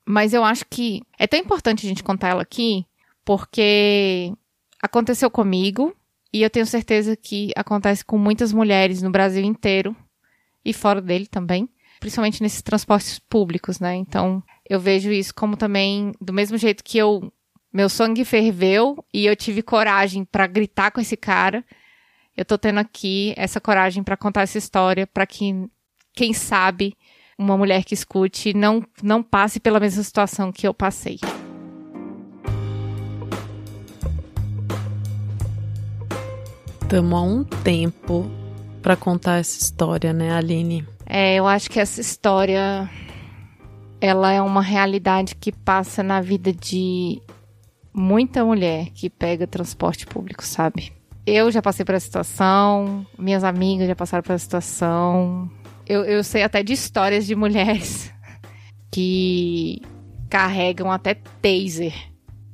mas 0.05 0.33
eu 0.33 0.43
acho 0.43 0.65
que 0.69 1.01
é 1.17 1.27
tão 1.27 1.39
importante 1.39 1.85
a 1.85 1.89
gente 1.89 2.03
contar 2.03 2.29
ela 2.29 2.41
aqui, 2.41 2.85
porque 3.25 4.33
aconteceu 4.81 5.29
comigo 5.29 5.95
e 6.33 6.41
eu 6.41 6.49
tenho 6.49 6.65
certeza 6.65 7.15
que 7.15 7.51
acontece 7.55 8.05
com 8.05 8.17
muitas 8.17 8.53
mulheres 8.53 9.01
no 9.01 9.09
Brasil 9.09 9.43
inteiro 9.43 9.95
e 10.63 10.73
fora 10.73 11.01
dele 11.01 11.25
também, 11.25 11.67
principalmente 11.99 12.41
nesses 12.41 12.61
transportes 12.61 13.19
públicos, 13.19 13.79
né? 13.79 13.95
Então, 13.95 14.43
eu 14.69 14.79
vejo 14.79 15.11
isso 15.11 15.33
como 15.33 15.57
também, 15.57 16.13
do 16.21 16.31
mesmo 16.31 16.55
jeito 16.55 16.83
que 16.83 16.99
eu 16.99 17.33
Meu 17.73 17.89
sangue 17.89 18.23
ferveu 18.23 19.03
e 19.11 19.25
eu 19.25 19.35
tive 19.35 19.63
coragem 19.63 20.23
para 20.23 20.45
gritar 20.47 20.91
com 20.91 21.01
esse 21.01 21.17
cara. 21.17 21.65
Eu 22.37 22.45
tô 22.45 22.57
tendo 22.57 22.79
aqui 22.79 23.33
essa 23.35 23.59
coragem 23.59 24.03
para 24.03 24.15
contar 24.15 24.43
essa 24.43 24.57
história 24.57 25.07
para 25.07 25.25
que 25.25 25.67
quem 26.13 26.33
sabe 26.33 26.95
uma 27.37 27.57
mulher 27.57 27.83
que 27.83 27.93
escute 27.93 28.53
não 28.53 28.83
não 29.01 29.23
passe 29.23 29.59
pela 29.59 29.79
mesma 29.79 30.03
situação 30.03 30.51
que 30.51 30.67
eu 30.67 30.73
passei. 30.73 31.19
Estamos 36.81 37.13
há 37.13 37.21
um 37.21 37.43
tempo 37.43 38.29
para 38.81 38.95
contar 38.95 39.37
essa 39.37 39.59
história, 39.59 40.11
né, 40.11 40.31
Aline? 40.31 40.87
É, 41.05 41.35
eu 41.35 41.47
acho 41.47 41.69
que 41.69 41.79
essa 41.79 42.01
história 42.01 42.89
ela 44.01 44.31
é 44.31 44.41
uma 44.41 44.61
realidade 44.61 45.35
que 45.35 45.51
passa 45.51 46.01
na 46.01 46.21
vida 46.21 46.53
de 46.53 47.21
muita 47.93 48.45
mulher 48.45 48.89
que 48.93 49.09
pega 49.09 49.45
transporte 49.45 50.05
público, 50.05 50.43
sabe? 50.45 50.93
Eu 51.25 51.51
já 51.51 51.61
passei 51.61 51.85
por 51.85 51.95
essa 51.95 52.05
situação, 52.05 53.05
minhas 53.17 53.43
amigas 53.43 53.87
já 53.87 53.95
passaram 53.95 54.23
por 54.23 54.33
essa 54.33 54.43
situação. 54.43 55.49
Eu, 55.85 56.03
eu 56.05 56.23
sei 56.23 56.43
até 56.43 56.63
de 56.63 56.73
histórias 56.73 57.25
de 57.25 57.35
mulheres 57.35 58.11
que 58.91 59.81
carregam 60.29 60.91
até 60.91 61.13
taser 61.13 61.93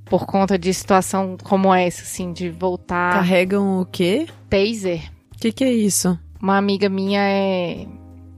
por 0.05 0.25
conta 0.25 0.57
de 0.57 0.73
situação 0.73 1.37
como 1.43 1.73
essa, 1.73 2.03
assim, 2.03 2.31
de 2.31 2.49
voltar. 2.49 3.13
Carregam 3.13 3.81
o 3.81 3.85
quê? 3.85 4.27
Taser. 4.49 5.11
O 5.33 5.39
que, 5.39 5.51
que 5.51 5.63
é 5.63 5.71
isso? 5.71 6.17
Uma 6.41 6.57
amiga 6.57 6.87
minha 6.89 7.21
é 7.21 7.85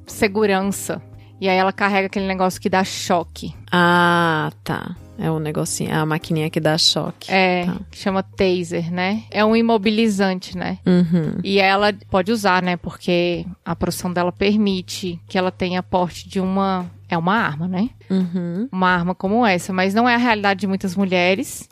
segurança. 0.05 1.01
E 1.39 1.47
aí 1.47 1.57
ela 1.57 1.71
carrega 1.71 2.07
aquele 2.07 2.27
negócio 2.27 2.59
que 2.59 2.69
dá 2.69 2.83
choque. 2.83 3.53
Ah, 3.71 4.51
tá. 4.63 4.95
É 5.19 5.31
um 5.31 5.39
negocinho, 5.39 5.89
é 5.89 5.95
a 5.95 6.05
maquininha 6.05 6.49
que 6.49 6.59
dá 6.59 6.77
choque. 6.77 7.31
É, 7.31 7.65
tá. 7.65 7.77
chama 7.91 8.21
taser, 8.21 8.91
né? 8.91 9.23
É 9.31 9.43
um 9.43 9.55
imobilizante, 9.55 10.55
né? 10.55 10.77
Uhum. 10.85 11.39
E 11.43 11.59
ela 11.59 11.91
pode 12.09 12.31
usar, 12.31 12.61
né? 12.61 12.77
Porque 12.77 13.45
a 13.65 13.75
profissão 13.75 14.13
dela 14.13 14.31
permite 14.31 15.19
que 15.27 15.37
ela 15.37 15.51
tenha 15.51 15.81
porte 15.81 16.29
de 16.29 16.39
uma. 16.39 16.85
É 17.09 17.17
uma 17.17 17.33
arma, 17.33 17.67
né? 17.67 17.89
Uhum. 18.09 18.69
Uma 18.71 18.89
arma 18.89 19.15
como 19.15 19.45
essa. 19.45 19.73
Mas 19.73 19.93
não 19.93 20.07
é 20.07 20.13
a 20.13 20.19
realidade 20.19 20.59
de 20.59 20.67
muitas 20.67 20.95
mulheres. 20.95 21.67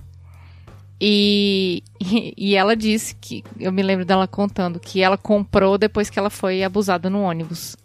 E, 0.99 1.83
e, 2.35 2.55
ela 2.55 2.75
disse 2.75 3.15
que. 3.15 3.43
Eu 3.59 3.71
me 3.71 3.83
lembro 3.83 4.05
dela 4.05 4.27
contando 4.27 4.79
que 4.79 5.01
ela 5.01 5.17
comprou 5.17 5.77
depois 5.77 6.09
que 6.09 6.17
ela 6.17 6.31
foi 6.31 6.63
abusada 6.63 7.11
no 7.11 7.21
ônibus. 7.21 7.75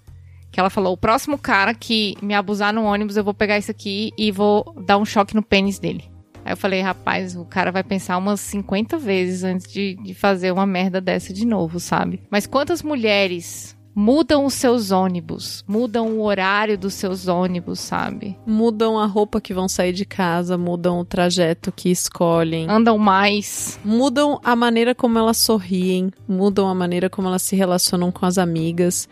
Que 0.51 0.61
ela 0.61 0.71
falou: 0.71 0.93
o 0.93 0.97
próximo 0.97 1.39
cara 1.39 1.75
que 1.75 2.17
me 2.23 2.35
abusar 2.35 2.73
no 2.73 2.85
ônibus, 2.85 3.17
eu 3.17 3.25
vou 3.25 3.35
pegar 3.35 3.59
isso 3.59 3.71
aqui 3.71 4.13
e 4.17 4.31
vou 4.31 4.75
dar 4.85 4.99
um 4.99 5.05
choque 5.05 5.35
no 5.35 5.43
pênis 5.43 5.79
dele. 5.79 6.11
Aí 6.45 6.53
eu 6.53 6.57
falei, 6.57 6.81
rapaz, 6.81 7.37
o 7.37 7.45
cara 7.45 7.71
vai 7.71 7.85
pensar 7.85 8.17
umas 8.17 8.41
50 8.41 8.99
vezes 8.99 9.45
antes 9.45 9.71
de, 9.71 9.95
de 10.03 10.15
fazer 10.15 10.51
uma 10.51 10.67
merda 10.67 11.01
dessa 11.01 11.33
de 11.33 11.47
novo, 11.47 11.79
sabe? 11.79 12.23
Mas 12.31 12.47
quantas 12.47 12.83
mulheres 12.83 13.77
mudam 13.95 14.47
os 14.47 14.55
seus 14.55 14.91
ônibus, 14.91 15.65
mudam 15.67 16.09
o 16.13 16.23
horário 16.23 16.79
dos 16.79 16.95
seus 16.95 17.29
ônibus, 17.29 17.81
sabe? 17.81 18.37
Mudam 18.47 18.99
a 18.99 19.07
roupa 19.07 19.41
que 19.41 19.53
vão 19.53 19.69
sair 19.69 19.93
de 19.93 20.05
casa, 20.05 20.57
mudam 20.57 21.01
o 21.01 21.05
trajeto 21.05 21.73
que 21.73 21.91
escolhem. 21.91 22.67
Andam 22.69 22.97
mais. 22.97 23.79
Mudam 23.85 24.41
a 24.43 24.57
maneira 24.57 24.95
como 24.95 25.19
elas 25.19 25.37
sorriem, 25.37 26.11
mudam 26.27 26.69
a 26.69 26.75
maneira 26.75 27.11
como 27.11 27.29
elas 27.29 27.43
se 27.43 27.57
relacionam 27.57 28.11
com 28.11 28.25
as 28.25 28.39
amigas 28.39 29.09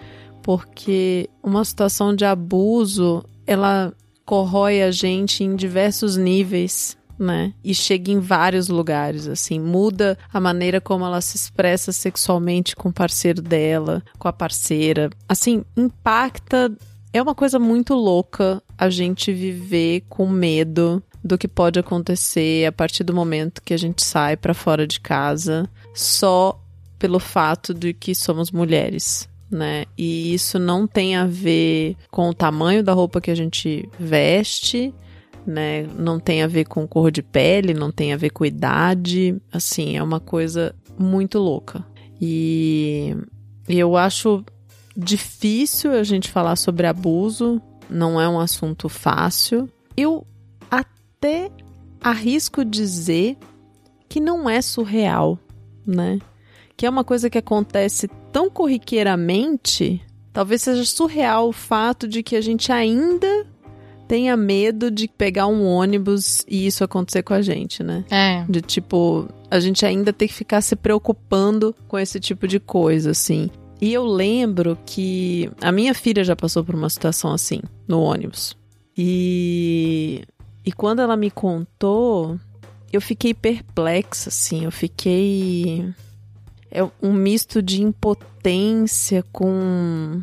porque 0.49 1.29
uma 1.43 1.63
situação 1.63 2.17
de 2.17 2.25
abuso, 2.25 3.23
ela 3.47 3.93
corrói 4.25 4.81
a 4.81 4.91
gente 4.91 5.45
em 5.45 5.55
diversos 5.55 6.17
níveis, 6.17 6.97
né? 7.19 7.53
E 7.63 7.75
chega 7.75 8.11
em 8.11 8.19
vários 8.19 8.69
lugares, 8.69 9.29
assim, 9.29 9.61
muda 9.61 10.17
a 10.33 10.41
maneira 10.41 10.81
como 10.81 11.05
ela 11.05 11.21
se 11.21 11.37
expressa 11.37 11.93
sexualmente 11.93 12.75
com 12.75 12.89
o 12.89 12.93
parceiro 12.93 13.43
dela, 13.43 14.03
com 14.19 14.27
a 14.27 14.33
parceira. 14.33 15.11
Assim, 15.29 15.63
impacta. 15.77 16.73
É 17.13 17.21
uma 17.21 17.35
coisa 17.35 17.59
muito 17.59 17.93
louca 17.93 18.63
a 18.79 18.89
gente 18.89 19.31
viver 19.35 20.07
com 20.09 20.27
medo 20.27 21.03
do 21.23 21.37
que 21.37 21.47
pode 21.47 21.79
acontecer 21.79 22.65
a 22.65 22.73
partir 22.73 23.05
do 23.05 23.13
momento 23.13 23.61
que 23.63 23.75
a 23.75 23.79
gente 23.79 24.03
sai 24.03 24.35
para 24.35 24.55
fora 24.55 24.87
de 24.87 24.99
casa, 24.99 25.69
só 25.95 26.59
pelo 26.99 27.19
fato 27.19 27.75
de 27.75 27.93
que 27.93 28.15
somos 28.15 28.51
mulheres 28.51 29.29
né? 29.51 29.85
E 29.97 30.35
isso 30.35 30.59
não 30.59 30.87
tem 30.87 31.17
a 31.17 31.27
ver 31.27 31.97
com 32.11 32.29
o 32.29 32.35
tamanho 32.35 32.83
da 32.83 32.93
roupa 32.93 33.21
que 33.21 33.31
a 33.31 33.35
gente 33.35 33.89
veste, 33.99 34.95
né? 35.47 35.87
Não 35.97 36.21
tem 36.21 36.43
a 36.43 36.47
ver 36.47 36.65
com 36.65 36.87
cor 36.87 37.11
de 37.11 37.23
pele, 37.23 37.73
não 37.73 37.91
tem 37.91 38.13
a 38.13 38.17
ver 38.17 38.31
com 38.31 38.45
idade, 38.45 39.41
assim, 39.53 39.97
é 39.97 40.03
uma 40.03 40.21
coisa 40.21 40.75
muito 40.99 41.39
louca. 41.39 41.85
E 42.21 43.17
eu 43.69 43.97
acho 43.97 44.45
difícil 44.97 45.93
a 45.93 46.03
gente 46.03 46.31
falar 46.31 46.57
sobre 46.57 46.87
abuso, 46.87 47.61
não 47.89 48.21
é 48.21 48.29
um 48.29 48.41
assunto 48.41 48.89
fácil. 48.89 49.69
Eu 49.97 50.27
até 50.71 51.51
arrisco 52.01 52.65
dizer 52.65 53.37
que 54.09 54.21
não 54.21 54.49
é 54.49 54.61
surreal, 54.61 55.39
né? 55.87 56.19
que 56.79 56.87
é 56.87 56.91
uma 56.91 57.03
coisa 57.03 57.29
que 57.29 57.37
acontece 57.37 58.09
tão 58.33 58.51
corriqueiramente, 58.51 60.01
talvez 60.33 60.63
seja 60.63 60.85
surreal 60.85 61.49
o 61.49 61.53
fato 61.53 62.07
de 62.07 62.23
que 62.23 62.37
a 62.37 62.41
gente 62.41 62.71
ainda 62.71 63.47
tenha 64.09 64.37
medo 64.37 64.91
de 64.91 65.07
pegar 65.07 65.47
um 65.47 65.67
ônibus 65.67 66.45
e 66.49 66.67
isso 66.67 66.83
acontecer 66.83 67.23
com 67.23 67.35
a 67.35 67.43
gente, 67.43 67.83
né? 67.83 68.05
É. 68.11 68.45
De 68.49 68.63
tipo, 68.63 69.29
a 69.51 69.61
gente 69.61 69.85
ainda 69.85 70.13
ter 70.13 70.29
que 70.29 70.35
ficar 70.35 70.63
se 70.63 70.75
preocupando 70.75 71.75
com 71.87 71.99
esse 71.99 72.19
tipo 72.19 72.49
de 72.49 72.59
coisa, 72.59 73.11
assim. 73.11 73.51
E 73.81 73.93
eu 73.93 74.05
lembro 74.05 74.77
que 74.87 75.51
a 75.61 75.71
minha 75.71 75.95
filha 75.95 76.25
já 76.25 76.35
passou 76.35 76.65
por 76.65 76.75
uma 76.75 76.89
situação 76.89 77.33
assim, 77.33 77.61
no 77.87 78.01
ônibus. 78.01 78.57
E, 78.97 80.23
e 80.65 80.73
quando 80.73 81.01
ela 81.01 81.17
me 81.17 81.31
contou, 81.31 82.39
eu 82.93 83.01
fiquei 83.01 83.35
perplexa, 83.35 84.31
assim, 84.31 84.65
eu 84.65 84.73
fiquei 84.73 85.93
é 86.71 86.87
um 87.03 87.13
misto 87.13 87.63
de 87.63 87.83
impotência 87.83 89.25
com 89.33 90.23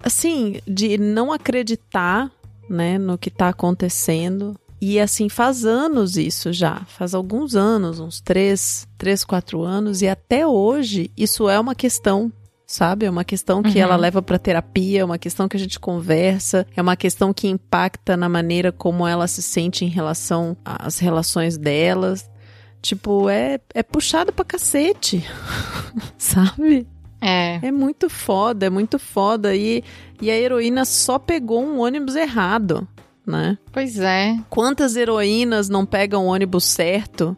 assim, 0.00 0.60
de 0.66 0.96
não 0.96 1.32
acreditar, 1.32 2.30
né, 2.68 2.98
no 2.98 3.18
que 3.18 3.28
está 3.28 3.48
acontecendo. 3.48 4.56
E 4.80 5.00
assim, 5.00 5.28
faz 5.28 5.64
anos 5.64 6.16
isso 6.16 6.52
já, 6.52 6.82
faz 6.86 7.14
alguns 7.14 7.56
anos, 7.56 7.98
uns 7.98 8.20
três, 8.20 8.86
três, 8.96 9.24
quatro 9.24 9.62
anos, 9.62 10.02
e 10.02 10.08
até 10.08 10.46
hoje 10.46 11.10
isso 11.16 11.48
é 11.48 11.58
uma 11.58 11.74
questão, 11.74 12.32
sabe? 12.64 13.04
É 13.04 13.10
uma 13.10 13.24
questão 13.24 13.60
que 13.60 13.78
uhum. 13.78 13.82
ela 13.82 13.96
leva 13.96 14.22
para 14.22 14.38
terapia, 14.38 15.00
é 15.00 15.04
uma 15.04 15.18
questão 15.18 15.48
que 15.48 15.56
a 15.56 15.60
gente 15.60 15.80
conversa, 15.80 16.64
é 16.76 16.80
uma 16.80 16.94
questão 16.94 17.34
que 17.34 17.48
impacta 17.48 18.16
na 18.16 18.28
maneira 18.28 18.70
como 18.70 19.04
ela 19.04 19.26
se 19.26 19.42
sente 19.42 19.84
em 19.84 19.88
relação 19.88 20.56
às 20.64 21.00
relações 21.00 21.58
delas. 21.58 22.30
Tipo, 22.80 23.28
é, 23.28 23.60
é 23.74 23.82
puxado 23.82 24.32
pra 24.32 24.44
cacete. 24.44 25.24
Sabe? 26.16 26.86
É. 27.20 27.58
É 27.66 27.72
muito 27.72 28.08
foda, 28.08 28.66
é 28.66 28.70
muito 28.70 28.98
foda. 28.98 29.54
E, 29.54 29.82
e 30.20 30.30
a 30.30 30.36
heroína 30.36 30.84
só 30.84 31.18
pegou 31.18 31.62
um 31.62 31.80
ônibus 31.80 32.14
errado, 32.14 32.86
né? 33.26 33.58
Pois 33.72 33.98
é. 33.98 34.36
Quantas 34.48 34.96
heroínas 34.96 35.68
não 35.68 35.84
pegam 35.84 36.26
o 36.26 36.30
ônibus 36.30 36.64
certo 36.64 37.36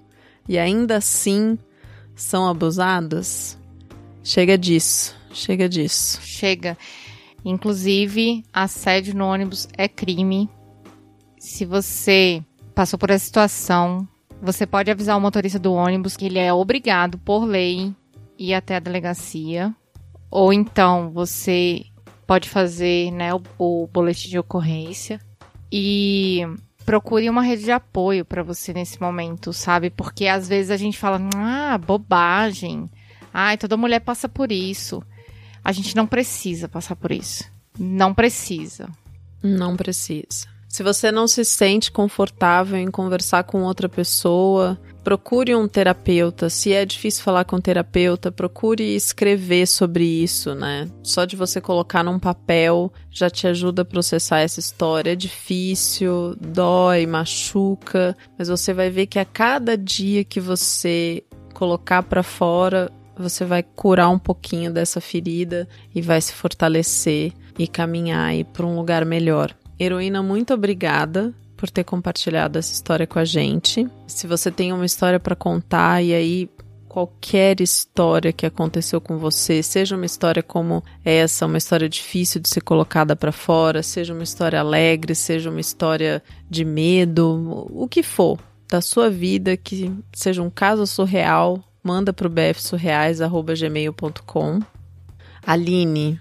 e 0.48 0.58
ainda 0.58 0.96
assim 0.96 1.58
são 2.14 2.46
abusadas? 2.48 3.58
Chega 4.22 4.58
disso, 4.58 5.16
chega 5.32 5.68
disso. 5.68 6.20
Chega. 6.22 6.76
Inclusive, 7.42 8.44
assédio 8.52 9.14
no 9.14 9.24
ônibus 9.24 9.66
é 9.76 9.88
crime. 9.88 10.48
Se 11.38 11.64
você 11.64 12.44
passou 12.74 12.98
por 12.98 13.08
essa 13.08 13.24
situação, 13.24 14.06
você 14.40 14.66
pode 14.66 14.90
avisar 14.90 15.16
o 15.16 15.20
motorista 15.20 15.58
do 15.58 15.72
ônibus 15.72 16.16
que 16.16 16.26
ele 16.26 16.38
é 16.38 16.52
obrigado, 16.52 17.18
por 17.18 17.44
lei, 17.44 17.94
ir 18.38 18.54
até 18.54 18.76
a 18.76 18.80
delegacia. 18.80 19.74
Ou 20.30 20.52
então 20.52 21.10
você 21.10 21.84
pode 22.26 22.48
fazer 22.48 23.10
né, 23.10 23.34
o, 23.34 23.42
o 23.58 23.86
boletim 23.86 24.28
de 24.28 24.38
ocorrência. 24.38 25.20
E 25.72 26.42
procure 26.84 27.28
uma 27.28 27.42
rede 27.42 27.64
de 27.64 27.70
apoio 27.70 28.24
para 28.24 28.42
você 28.42 28.72
nesse 28.72 29.00
momento, 29.00 29.52
sabe? 29.52 29.90
Porque 29.90 30.26
às 30.26 30.48
vezes 30.48 30.70
a 30.70 30.76
gente 30.76 30.98
fala, 30.98 31.20
ah, 31.36 31.78
bobagem. 31.78 32.90
Ai, 33.32 33.56
toda 33.56 33.76
mulher 33.76 34.00
passa 34.00 34.28
por 34.28 34.50
isso. 34.50 35.02
A 35.62 35.72
gente 35.72 35.94
não 35.94 36.06
precisa 36.06 36.68
passar 36.68 36.96
por 36.96 37.12
isso. 37.12 37.44
Não 37.78 38.12
precisa. 38.14 38.88
Não 39.42 39.76
precisa. 39.76 40.48
Se 40.70 40.84
você 40.84 41.10
não 41.10 41.26
se 41.26 41.44
sente 41.44 41.90
confortável 41.90 42.78
em 42.78 42.92
conversar 42.92 43.42
com 43.42 43.64
outra 43.64 43.88
pessoa, 43.88 44.78
procure 45.02 45.52
um 45.52 45.66
terapeuta. 45.66 46.48
Se 46.48 46.72
é 46.72 46.86
difícil 46.86 47.24
falar 47.24 47.44
com 47.44 47.56
um 47.56 47.60
terapeuta, 47.60 48.30
procure 48.30 48.94
escrever 48.94 49.66
sobre 49.66 50.04
isso, 50.04 50.54
né? 50.54 50.88
Só 51.02 51.24
de 51.24 51.34
você 51.34 51.60
colocar 51.60 52.04
num 52.04 52.20
papel 52.20 52.92
já 53.10 53.28
te 53.28 53.48
ajuda 53.48 53.82
a 53.82 53.84
processar 53.84 54.38
essa 54.38 54.60
história. 54.60 55.10
É 55.10 55.16
difícil, 55.16 56.36
dói, 56.40 57.04
machuca, 57.04 58.16
mas 58.38 58.46
você 58.46 58.72
vai 58.72 58.90
ver 58.90 59.08
que 59.08 59.18
a 59.18 59.24
cada 59.24 59.76
dia 59.76 60.22
que 60.22 60.38
você 60.38 61.24
colocar 61.52 62.04
para 62.04 62.22
fora, 62.22 62.92
você 63.18 63.44
vai 63.44 63.64
curar 63.64 64.08
um 64.08 64.20
pouquinho 64.20 64.72
dessa 64.72 65.00
ferida 65.00 65.68
e 65.92 66.00
vai 66.00 66.20
se 66.20 66.32
fortalecer 66.32 67.32
e 67.58 67.66
caminhar 67.66 68.28
aí 68.28 68.44
para 68.44 68.64
um 68.64 68.76
lugar 68.76 69.04
melhor. 69.04 69.52
Heroína, 69.80 70.22
muito 70.22 70.52
obrigada 70.52 71.32
por 71.56 71.70
ter 71.70 71.84
compartilhado 71.84 72.58
essa 72.58 72.70
história 72.70 73.06
com 73.06 73.18
a 73.18 73.24
gente. 73.24 73.88
Se 74.06 74.26
você 74.26 74.50
tem 74.50 74.74
uma 74.74 74.84
história 74.84 75.18
para 75.18 75.34
contar 75.34 76.02
e 76.02 76.12
aí 76.12 76.50
qualquer 76.86 77.62
história 77.62 78.30
que 78.30 78.44
aconteceu 78.44 79.00
com 79.00 79.16
você, 79.16 79.62
seja 79.62 79.96
uma 79.96 80.04
história 80.04 80.42
como 80.42 80.84
essa, 81.02 81.46
uma 81.46 81.56
história 81.56 81.88
difícil 81.88 82.42
de 82.42 82.50
ser 82.50 82.60
colocada 82.60 83.16
para 83.16 83.32
fora, 83.32 83.82
seja 83.82 84.12
uma 84.12 84.24
história 84.24 84.60
alegre, 84.60 85.14
seja 85.14 85.48
uma 85.48 85.60
história 85.60 86.22
de 86.48 86.62
medo, 86.62 87.66
o 87.70 87.88
que 87.88 88.02
for 88.02 88.38
da 88.68 88.82
sua 88.82 89.08
vida 89.08 89.56
que 89.56 89.90
seja 90.12 90.42
um 90.42 90.50
caso 90.50 90.86
surreal, 90.86 91.64
manda 91.82 92.12
para 92.12 92.26
o 92.26 92.30
bfsurreais@gmail.com. 92.30 94.60
Aline, 95.46 96.20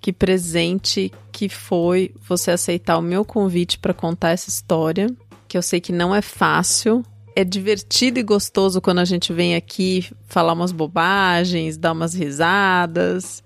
que 0.00 0.12
presente 0.12 1.12
que 1.30 1.48
foi 1.48 2.14
você 2.26 2.50
aceitar 2.50 2.98
o 2.98 3.02
meu 3.02 3.24
convite 3.24 3.78
para 3.78 3.92
contar 3.92 4.30
essa 4.30 4.48
história, 4.48 5.08
que 5.46 5.56
eu 5.56 5.62
sei 5.62 5.80
que 5.80 5.92
não 5.92 6.14
é 6.14 6.22
fácil. 6.22 7.04
É 7.36 7.44
divertido 7.44 8.18
e 8.18 8.22
gostoso 8.22 8.80
quando 8.80 8.98
a 8.98 9.04
gente 9.04 9.32
vem 9.32 9.54
aqui 9.54 10.04
falar 10.26 10.52
umas 10.52 10.72
bobagens, 10.72 11.76
dar 11.76 11.92
umas 11.92 12.14
risadas. 12.14 13.42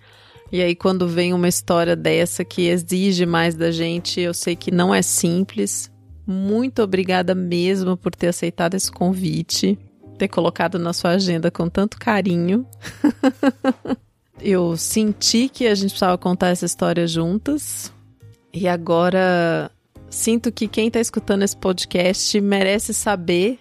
E 0.50 0.62
aí, 0.62 0.74
quando 0.74 1.08
vem 1.08 1.32
uma 1.34 1.48
história 1.48 1.96
dessa 1.96 2.44
que 2.44 2.68
exige 2.68 3.26
mais 3.26 3.54
da 3.54 3.70
gente, 3.70 4.20
eu 4.20 4.32
sei 4.32 4.54
que 4.54 4.70
não 4.70 4.94
é 4.94 5.02
simples. 5.02 5.90
Muito 6.26 6.82
obrigada 6.82 7.34
mesmo 7.34 7.96
por 7.96 8.14
ter 8.14 8.28
aceitado 8.28 8.74
esse 8.74 8.90
convite, 8.90 9.78
ter 10.16 10.28
colocado 10.28 10.78
na 10.78 10.92
sua 10.92 11.10
agenda 11.10 11.50
com 11.50 11.68
tanto 11.68 11.98
carinho. 11.98 12.66
eu 14.44 14.76
senti 14.76 15.48
que 15.48 15.66
a 15.66 15.74
gente 15.74 15.90
precisava 15.90 16.18
contar 16.18 16.48
essa 16.48 16.66
história 16.66 17.06
juntas. 17.06 17.92
E 18.52 18.68
agora 18.68 19.70
sinto 20.10 20.52
que 20.52 20.68
quem 20.68 20.88
está 20.88 21.00
escutando 21.00 21.42
esse 21.42 21.56
podcast 21.56 22.40
merece 22.40 22.92
saber 22.92 23.58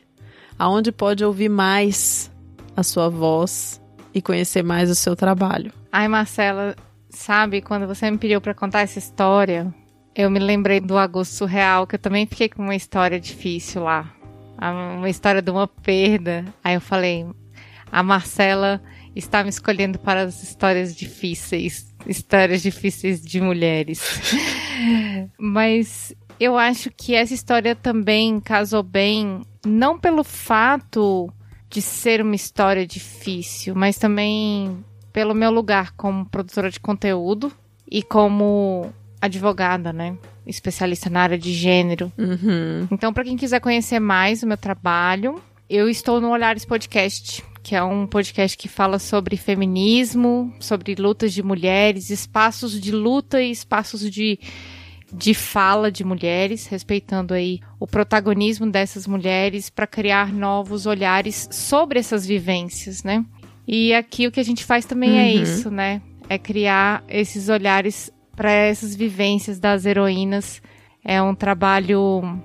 aonde 0.59 0.91
pode 0.91 1.23
ouvir 1.23 1.49
mais 1.49 2.29
a 2.75 2.83
sua 2.83 3.09
voz 3.09 3.81
e 4.13 4.21
conhecer 4.21 4.61
mais 4.61 4.89
o 4.89 4.95
seu 4.95 5.15
trabalho. 5.15 5.71
Ai, 5.91 6.07
Marcela, 6.07 6.75
sabe, 7.09 7.61
quando 7.61 7.87
você 7.87 8.11
me 8.11 8.17
pediu 8.17 8.39
para 8.39 8.53
contar 8.53 8.81
essa 8.81 8.99
história, 8.99 9.73
eu 10.13 10.29
me 10.29 10.39
lembrei 10.39 10.79
do 10.79 10.97
Agosto 10.97 11.33
Surreal, 11.33 11.87
que 11.87 11.95
eu 11.95 11.99
também 11.99 12.27
fiquei 12.27 12.49
com 12.49 12.61
uma 12.61 12.75
história 12.75 13.19
difícil 13.19 13.83
lá. 13.83 14.13
Uma 14.59 15.09
história 15.09 15.41
de 15.41 15.49
uma 15.49 15.67
perda. 15.67 16.45
Aí 16.63 16.75
eu 16.75 16.81
falei, 16.81 17.25
a 17.91 18.03
Marcela 18.03 18.81
está 19.15 19.43
me 19.43 19.49
escolhendo 19.49 19.99
para 19.99 20.23
as 20.23 20.41
histórias 20.41 20.95
difíceis, 20.95 21.93
histórias 22.08 22.62
difíceis 22.62 23.21
de 23.21 23.39
mulheres. 23.39 24.02
Mas 25.38 26.15
eu 26.39 26.58
acho 26.58 26.91
que 26.91 27.15
essa 27.15 27.34
história 27.34 27.76
também 27.76 28.39
casou 28.39 28.84
bem, 28.84 29.41
não 29.65 29.97
pelo 29.97 30.23
fato 30.23 31.32
de 31.69 31.82
ser 31.82 32.21
uma 32.21 32.36
história 32.36 32.86
difícil, 32.86 33.73
mas 33.73 33.97
também 33.97 34.86
pelo 35.12 35.34
meu 35.34 35.49
lugar 35.49 35.91
como 35.93 36.23
produtora 36.23 36.69
de 36.69 36.80
conteúdo 36.80 37.52
e 37.89 38.04
como 38.04 38.93
advogada, 39.19 39.91
né? 39.91 40.15
Especialista 40.45 41.10
na 41.10 41.21
área 41.21 41.38
de 41.38 41.52
gênero. 41.52 42.12
Uhum. 42.15 42.88
Então, 42.91 43.12
para 43.12 43.23
quem 43.23 43.38
quiser 43.38 43.60
conhecer 43.60 43.99
mais 43.99 44.43
o 44.43 44.47
meu 44.47 44.58
trabalho, 44.58 45.41
eu 45.67 45.89
estou 45.89 46.21
no 46.21 46.30
Olhares 46.30 46.65
Podcast 46.65 47.43
que 47.63 47.76
é 47.76 47.82
um 47.82 48.06
podcast 48.06 48.58
que 48.58 48.67
fala 48.67 48.99
sobre 48.99 49.38
feminismo, 49.38 50.54
sobre 50.60 50.93
lutas 50.95 51.34
de 51.34 51.41
mulheres, 51.41 52.10
espaços 52.10 52.80
de 52.80 52.91
luta 52.91 53.41
e 53.41 53.49
espaços 53.49 54.02
de, 54.12 54.38
de 55.12 55.34
fala 55.34 55.89
de 55.89 56.04
mulheres, 56.04 56.67
respeitando 56.67 57.34
aí 57.34 57.62
o 57.80 57.88
protagonismo 57.88 58.69
dessas 58.69 59.08
mulheres 59.08 59.69
para 59.69 59.88
criar 59.88 60.34
novos 60.34 60.86
olhares 60.86 61.47
sobre 61.49 61.99
essas 61.99 62.26
vivências, 62.26 63.02
né? 63.02 63.26
E 63.65 63.93
aqui 63.93 64.28
o 64.28 64.32
que 64.32 64.41
a 64.41 64.45
gente 64.45 64.65
faz 64.65 64.86
também 64.86 65.12
é 65.12 65.13
uhum. 65.13 65.19
é 65.19 65.32
isso, 65.32 65.71
né? 65.71 66.02
É 66.28 66.38
criar 66.38 67.02
esses 67.08 67.47
olhares 67.47 68.12
para 68.36 68.52
essas 68.52 68.93
vivências 68.93 69.58
das 69.58 69.86
heroínas. 69.86 70.62
É 71.02 71.21
um 71.21 71.34
trabalho 71.34 72.41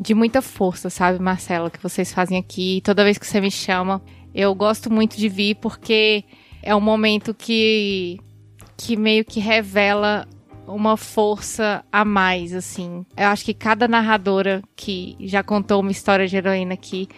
de 0.00 0.14
muita 0.14 0.40
força, 0.40 0.88
sabe, 0.88 1.18
Marcela, 1.18 1.70
que 1.70 1.82
vocês 1.82 2.12
fazem 2.12 2.38
aqui. 2.38 2.80
Toda 2.82 3.04
vez 3.04 3.18
que 3.18 3.26
você 3.26 3.40
me 3.40 3.50
chama, 3.50 4.02
eu 4.34 4.54
gosto 4.54 4.92
muito 4.92 5.16
de 5.16 5.28
vir 5.28 5.56
porque 5.56 6.24
é 6.62 6.74
um 6.74 6.80
momento 6.80 7.34
que, 7.34 8.18
que 8.76 8.96
meio 8.96 9.24
que 9.24 9.40
revela 9.40 10.26
uma 10.66 10.96
força 10.96 11.84
a 11.90 12.04
mais, 12.04 12.54
assim. 12.54 13.04
Eu 13.16 13.26
acho 13.28 13.44
que 13.44 13.54
cada 13.54 13.88
narradora 13.88 14.62
que 14.76 15.16
já 15.20 15.42
contou 15.42 15.80
uma 15.80 15.90
história 15.90 16.26
de 16.26 16.36
heroína 16.36 16.74
aqui 16.74 17.08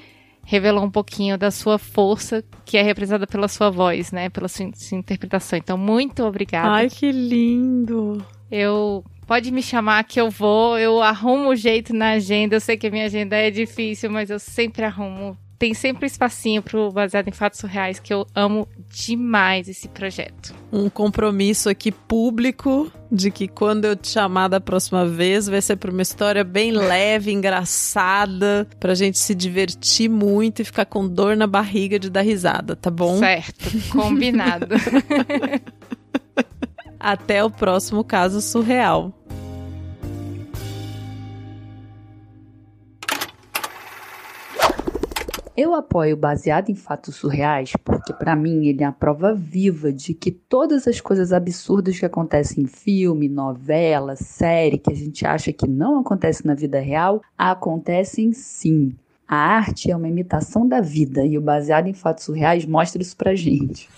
revelou 0.45 0.85
um 0.85 0.91
pouquinho 0.91 1.39
da 1.39 1.51
sua 1.51 1.79
força, 1.79 2.45
que 2.65 2.77
é 2.77 2.83
representada 2.83 3.27
pela 3.27 3.49
sua 3.49 3.71
voz, 3.71 4.13
né? 4.13 4.29
Pela 4.29 4.49
sua, 4.49 4.71
sua 4.75 4.99
interpretação. 4.99 5.59
Então, 5.59 5.79
muito 5.79 6.23
obrigada. 6.23 6.69
Ai, 6.69 6.91
que 6.91 7.11
lindo! 7.11 8.25
Eu 8.51 9.05
pode 9.27 9.51
me 9.51 9.63
chamar 9.63 10.05
que 10.05 10.21
eu 10.21 10.31
vou, 10.31 10.79
eu 10.79 11.03
arrumo 11.03 11.51
o 11.51 11.57
jeito 11.57 11.95
na 11.95 12.13
agenda. 12.13 12.57
Eu 12.57 12.61
sei 12.61 12.77
que 12.77 12.87
a 12.87 12.91
minha 12.91 13.07
agenda 13.07 13.37
é 13.37 13.51
difícil, 13.51 14.11
mas 14.11 14.31
eu 14.31 14.39
sempre 14.39 14.85
arrumo 14.85 15.37
tem 15.59 15.75
sempre 15.75 16.05
um 16.05 16.07
espacinho 16.07 16.63
pro 16.63 16.91
Baseado 16.91 17.29
em 17.29 17.33
Fatos 17.33 17.61
Surreais, 17.61 17.99
que 17.99 18.13
eu 18.13 18.27
amo 18.35 18.69
demais 18.89 19.69
esse 19.69 19.89
projeto. 19.89 20.55
Um 20.73 20.89
compromisso 20.89 21.69
aqui 21.69 21.93
público 21.93 22.91
de 23.11 23.31
que 23.31 23.47
quando 23.47 23.85
eu 23.85 23.97
te 23.97 24.09
chamar 24.09 24.49
da 24.49 24.61
próxima 24.61 25.07
vez, 25.07 25.47
vai 25.47 25.63
ser 25.63 25.77
pra 25.77 25.91
uma 25.91 26.03
história 26.03 26.43
bem 26.43 26.73
leve, 26.73 27.33
engraçada, 27.33 28.67
pra 28.81 28.95
gente 28.95 29.19
se 29.19 29.35
divertir 29.35 30.09
muito 30.09 30.63
e 30.63 30.65
ficar 30.65 30.87
com 30.87 31.09
dor 31.09 31.37
na 31.37 31.47
barriga 31.47 31.99
de 31.99 32.11
dar 32.11 32.23
risada, 32.23 32.75
tá 32.75 32.91
bom? 32.91 33.19
Certo, 33.19 33.71
combinado. 33.91 34.69
Até 36.99 37.45
o 37.45 37.51
próximo 37.51 38.03
caso 38.03 38.41
surreal. 38.41 39.13
Eu 45.57 45.73
apoio 45.73 46.17
baseado 46.17 46.69
em 46.71 46.75
fatos 46.75 47.15
surreais 47.15 47.73
porque, 47.85 48.13
para 48.13 48.35
mim, 48.35 48.67
ele 48.67 48.83
é 48.83 48.87
a 48.87 48.91
prova 48.91 49.33
viva 49.33 49.93
de 49.93 50.13
que 50.13 50.33
todas 50.33 50.89
as 50.89 51.01
coisas 51.01 51.33
absurdas 51.33 51.97
que 51.97 52.05
acontecem 52.05 52.65
em 52.65 52.67
filme, 52.67 53.29
novela, 53.29 54.17
série, 54.17 54.79
que 54.79 54.93
a 54.93 54.97
gente 54.97 55.25
acha 55.25 55.53
que 55.53 55.69
não 55.69 56.01
acontece 56.01 56.45
na 56.45 56.55
vida 56.55 56.81
real, 56.81 57.23
acontecem 57.39 58.33
sim. 58.33 58.97
A 59.29 59.37
arte 59.37 59.93
é 59.93 59.97
uma 59.97 60.09
imitação 60.09 60.67
da 60.67 60.81
vida 60.81 61.25
e 61.25 61.39
o 61.39 61.41
baseado 61.41 61.87
em 61.87 61.95
fatos 61.95 62.25
surreais 62.25 62.67
mostra 62.67 63.01
isso 63.01 63.17
pra 63.17 63.37
gente. 63.37 63.89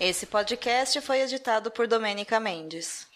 Esse 0.00 0.26
podcast 0.26 1.00
foi 1.00 1.20
editado 1.20 1.70
por 1.70 1.86
Domênica 1.86 2.40
Mendes. 2.40 3.13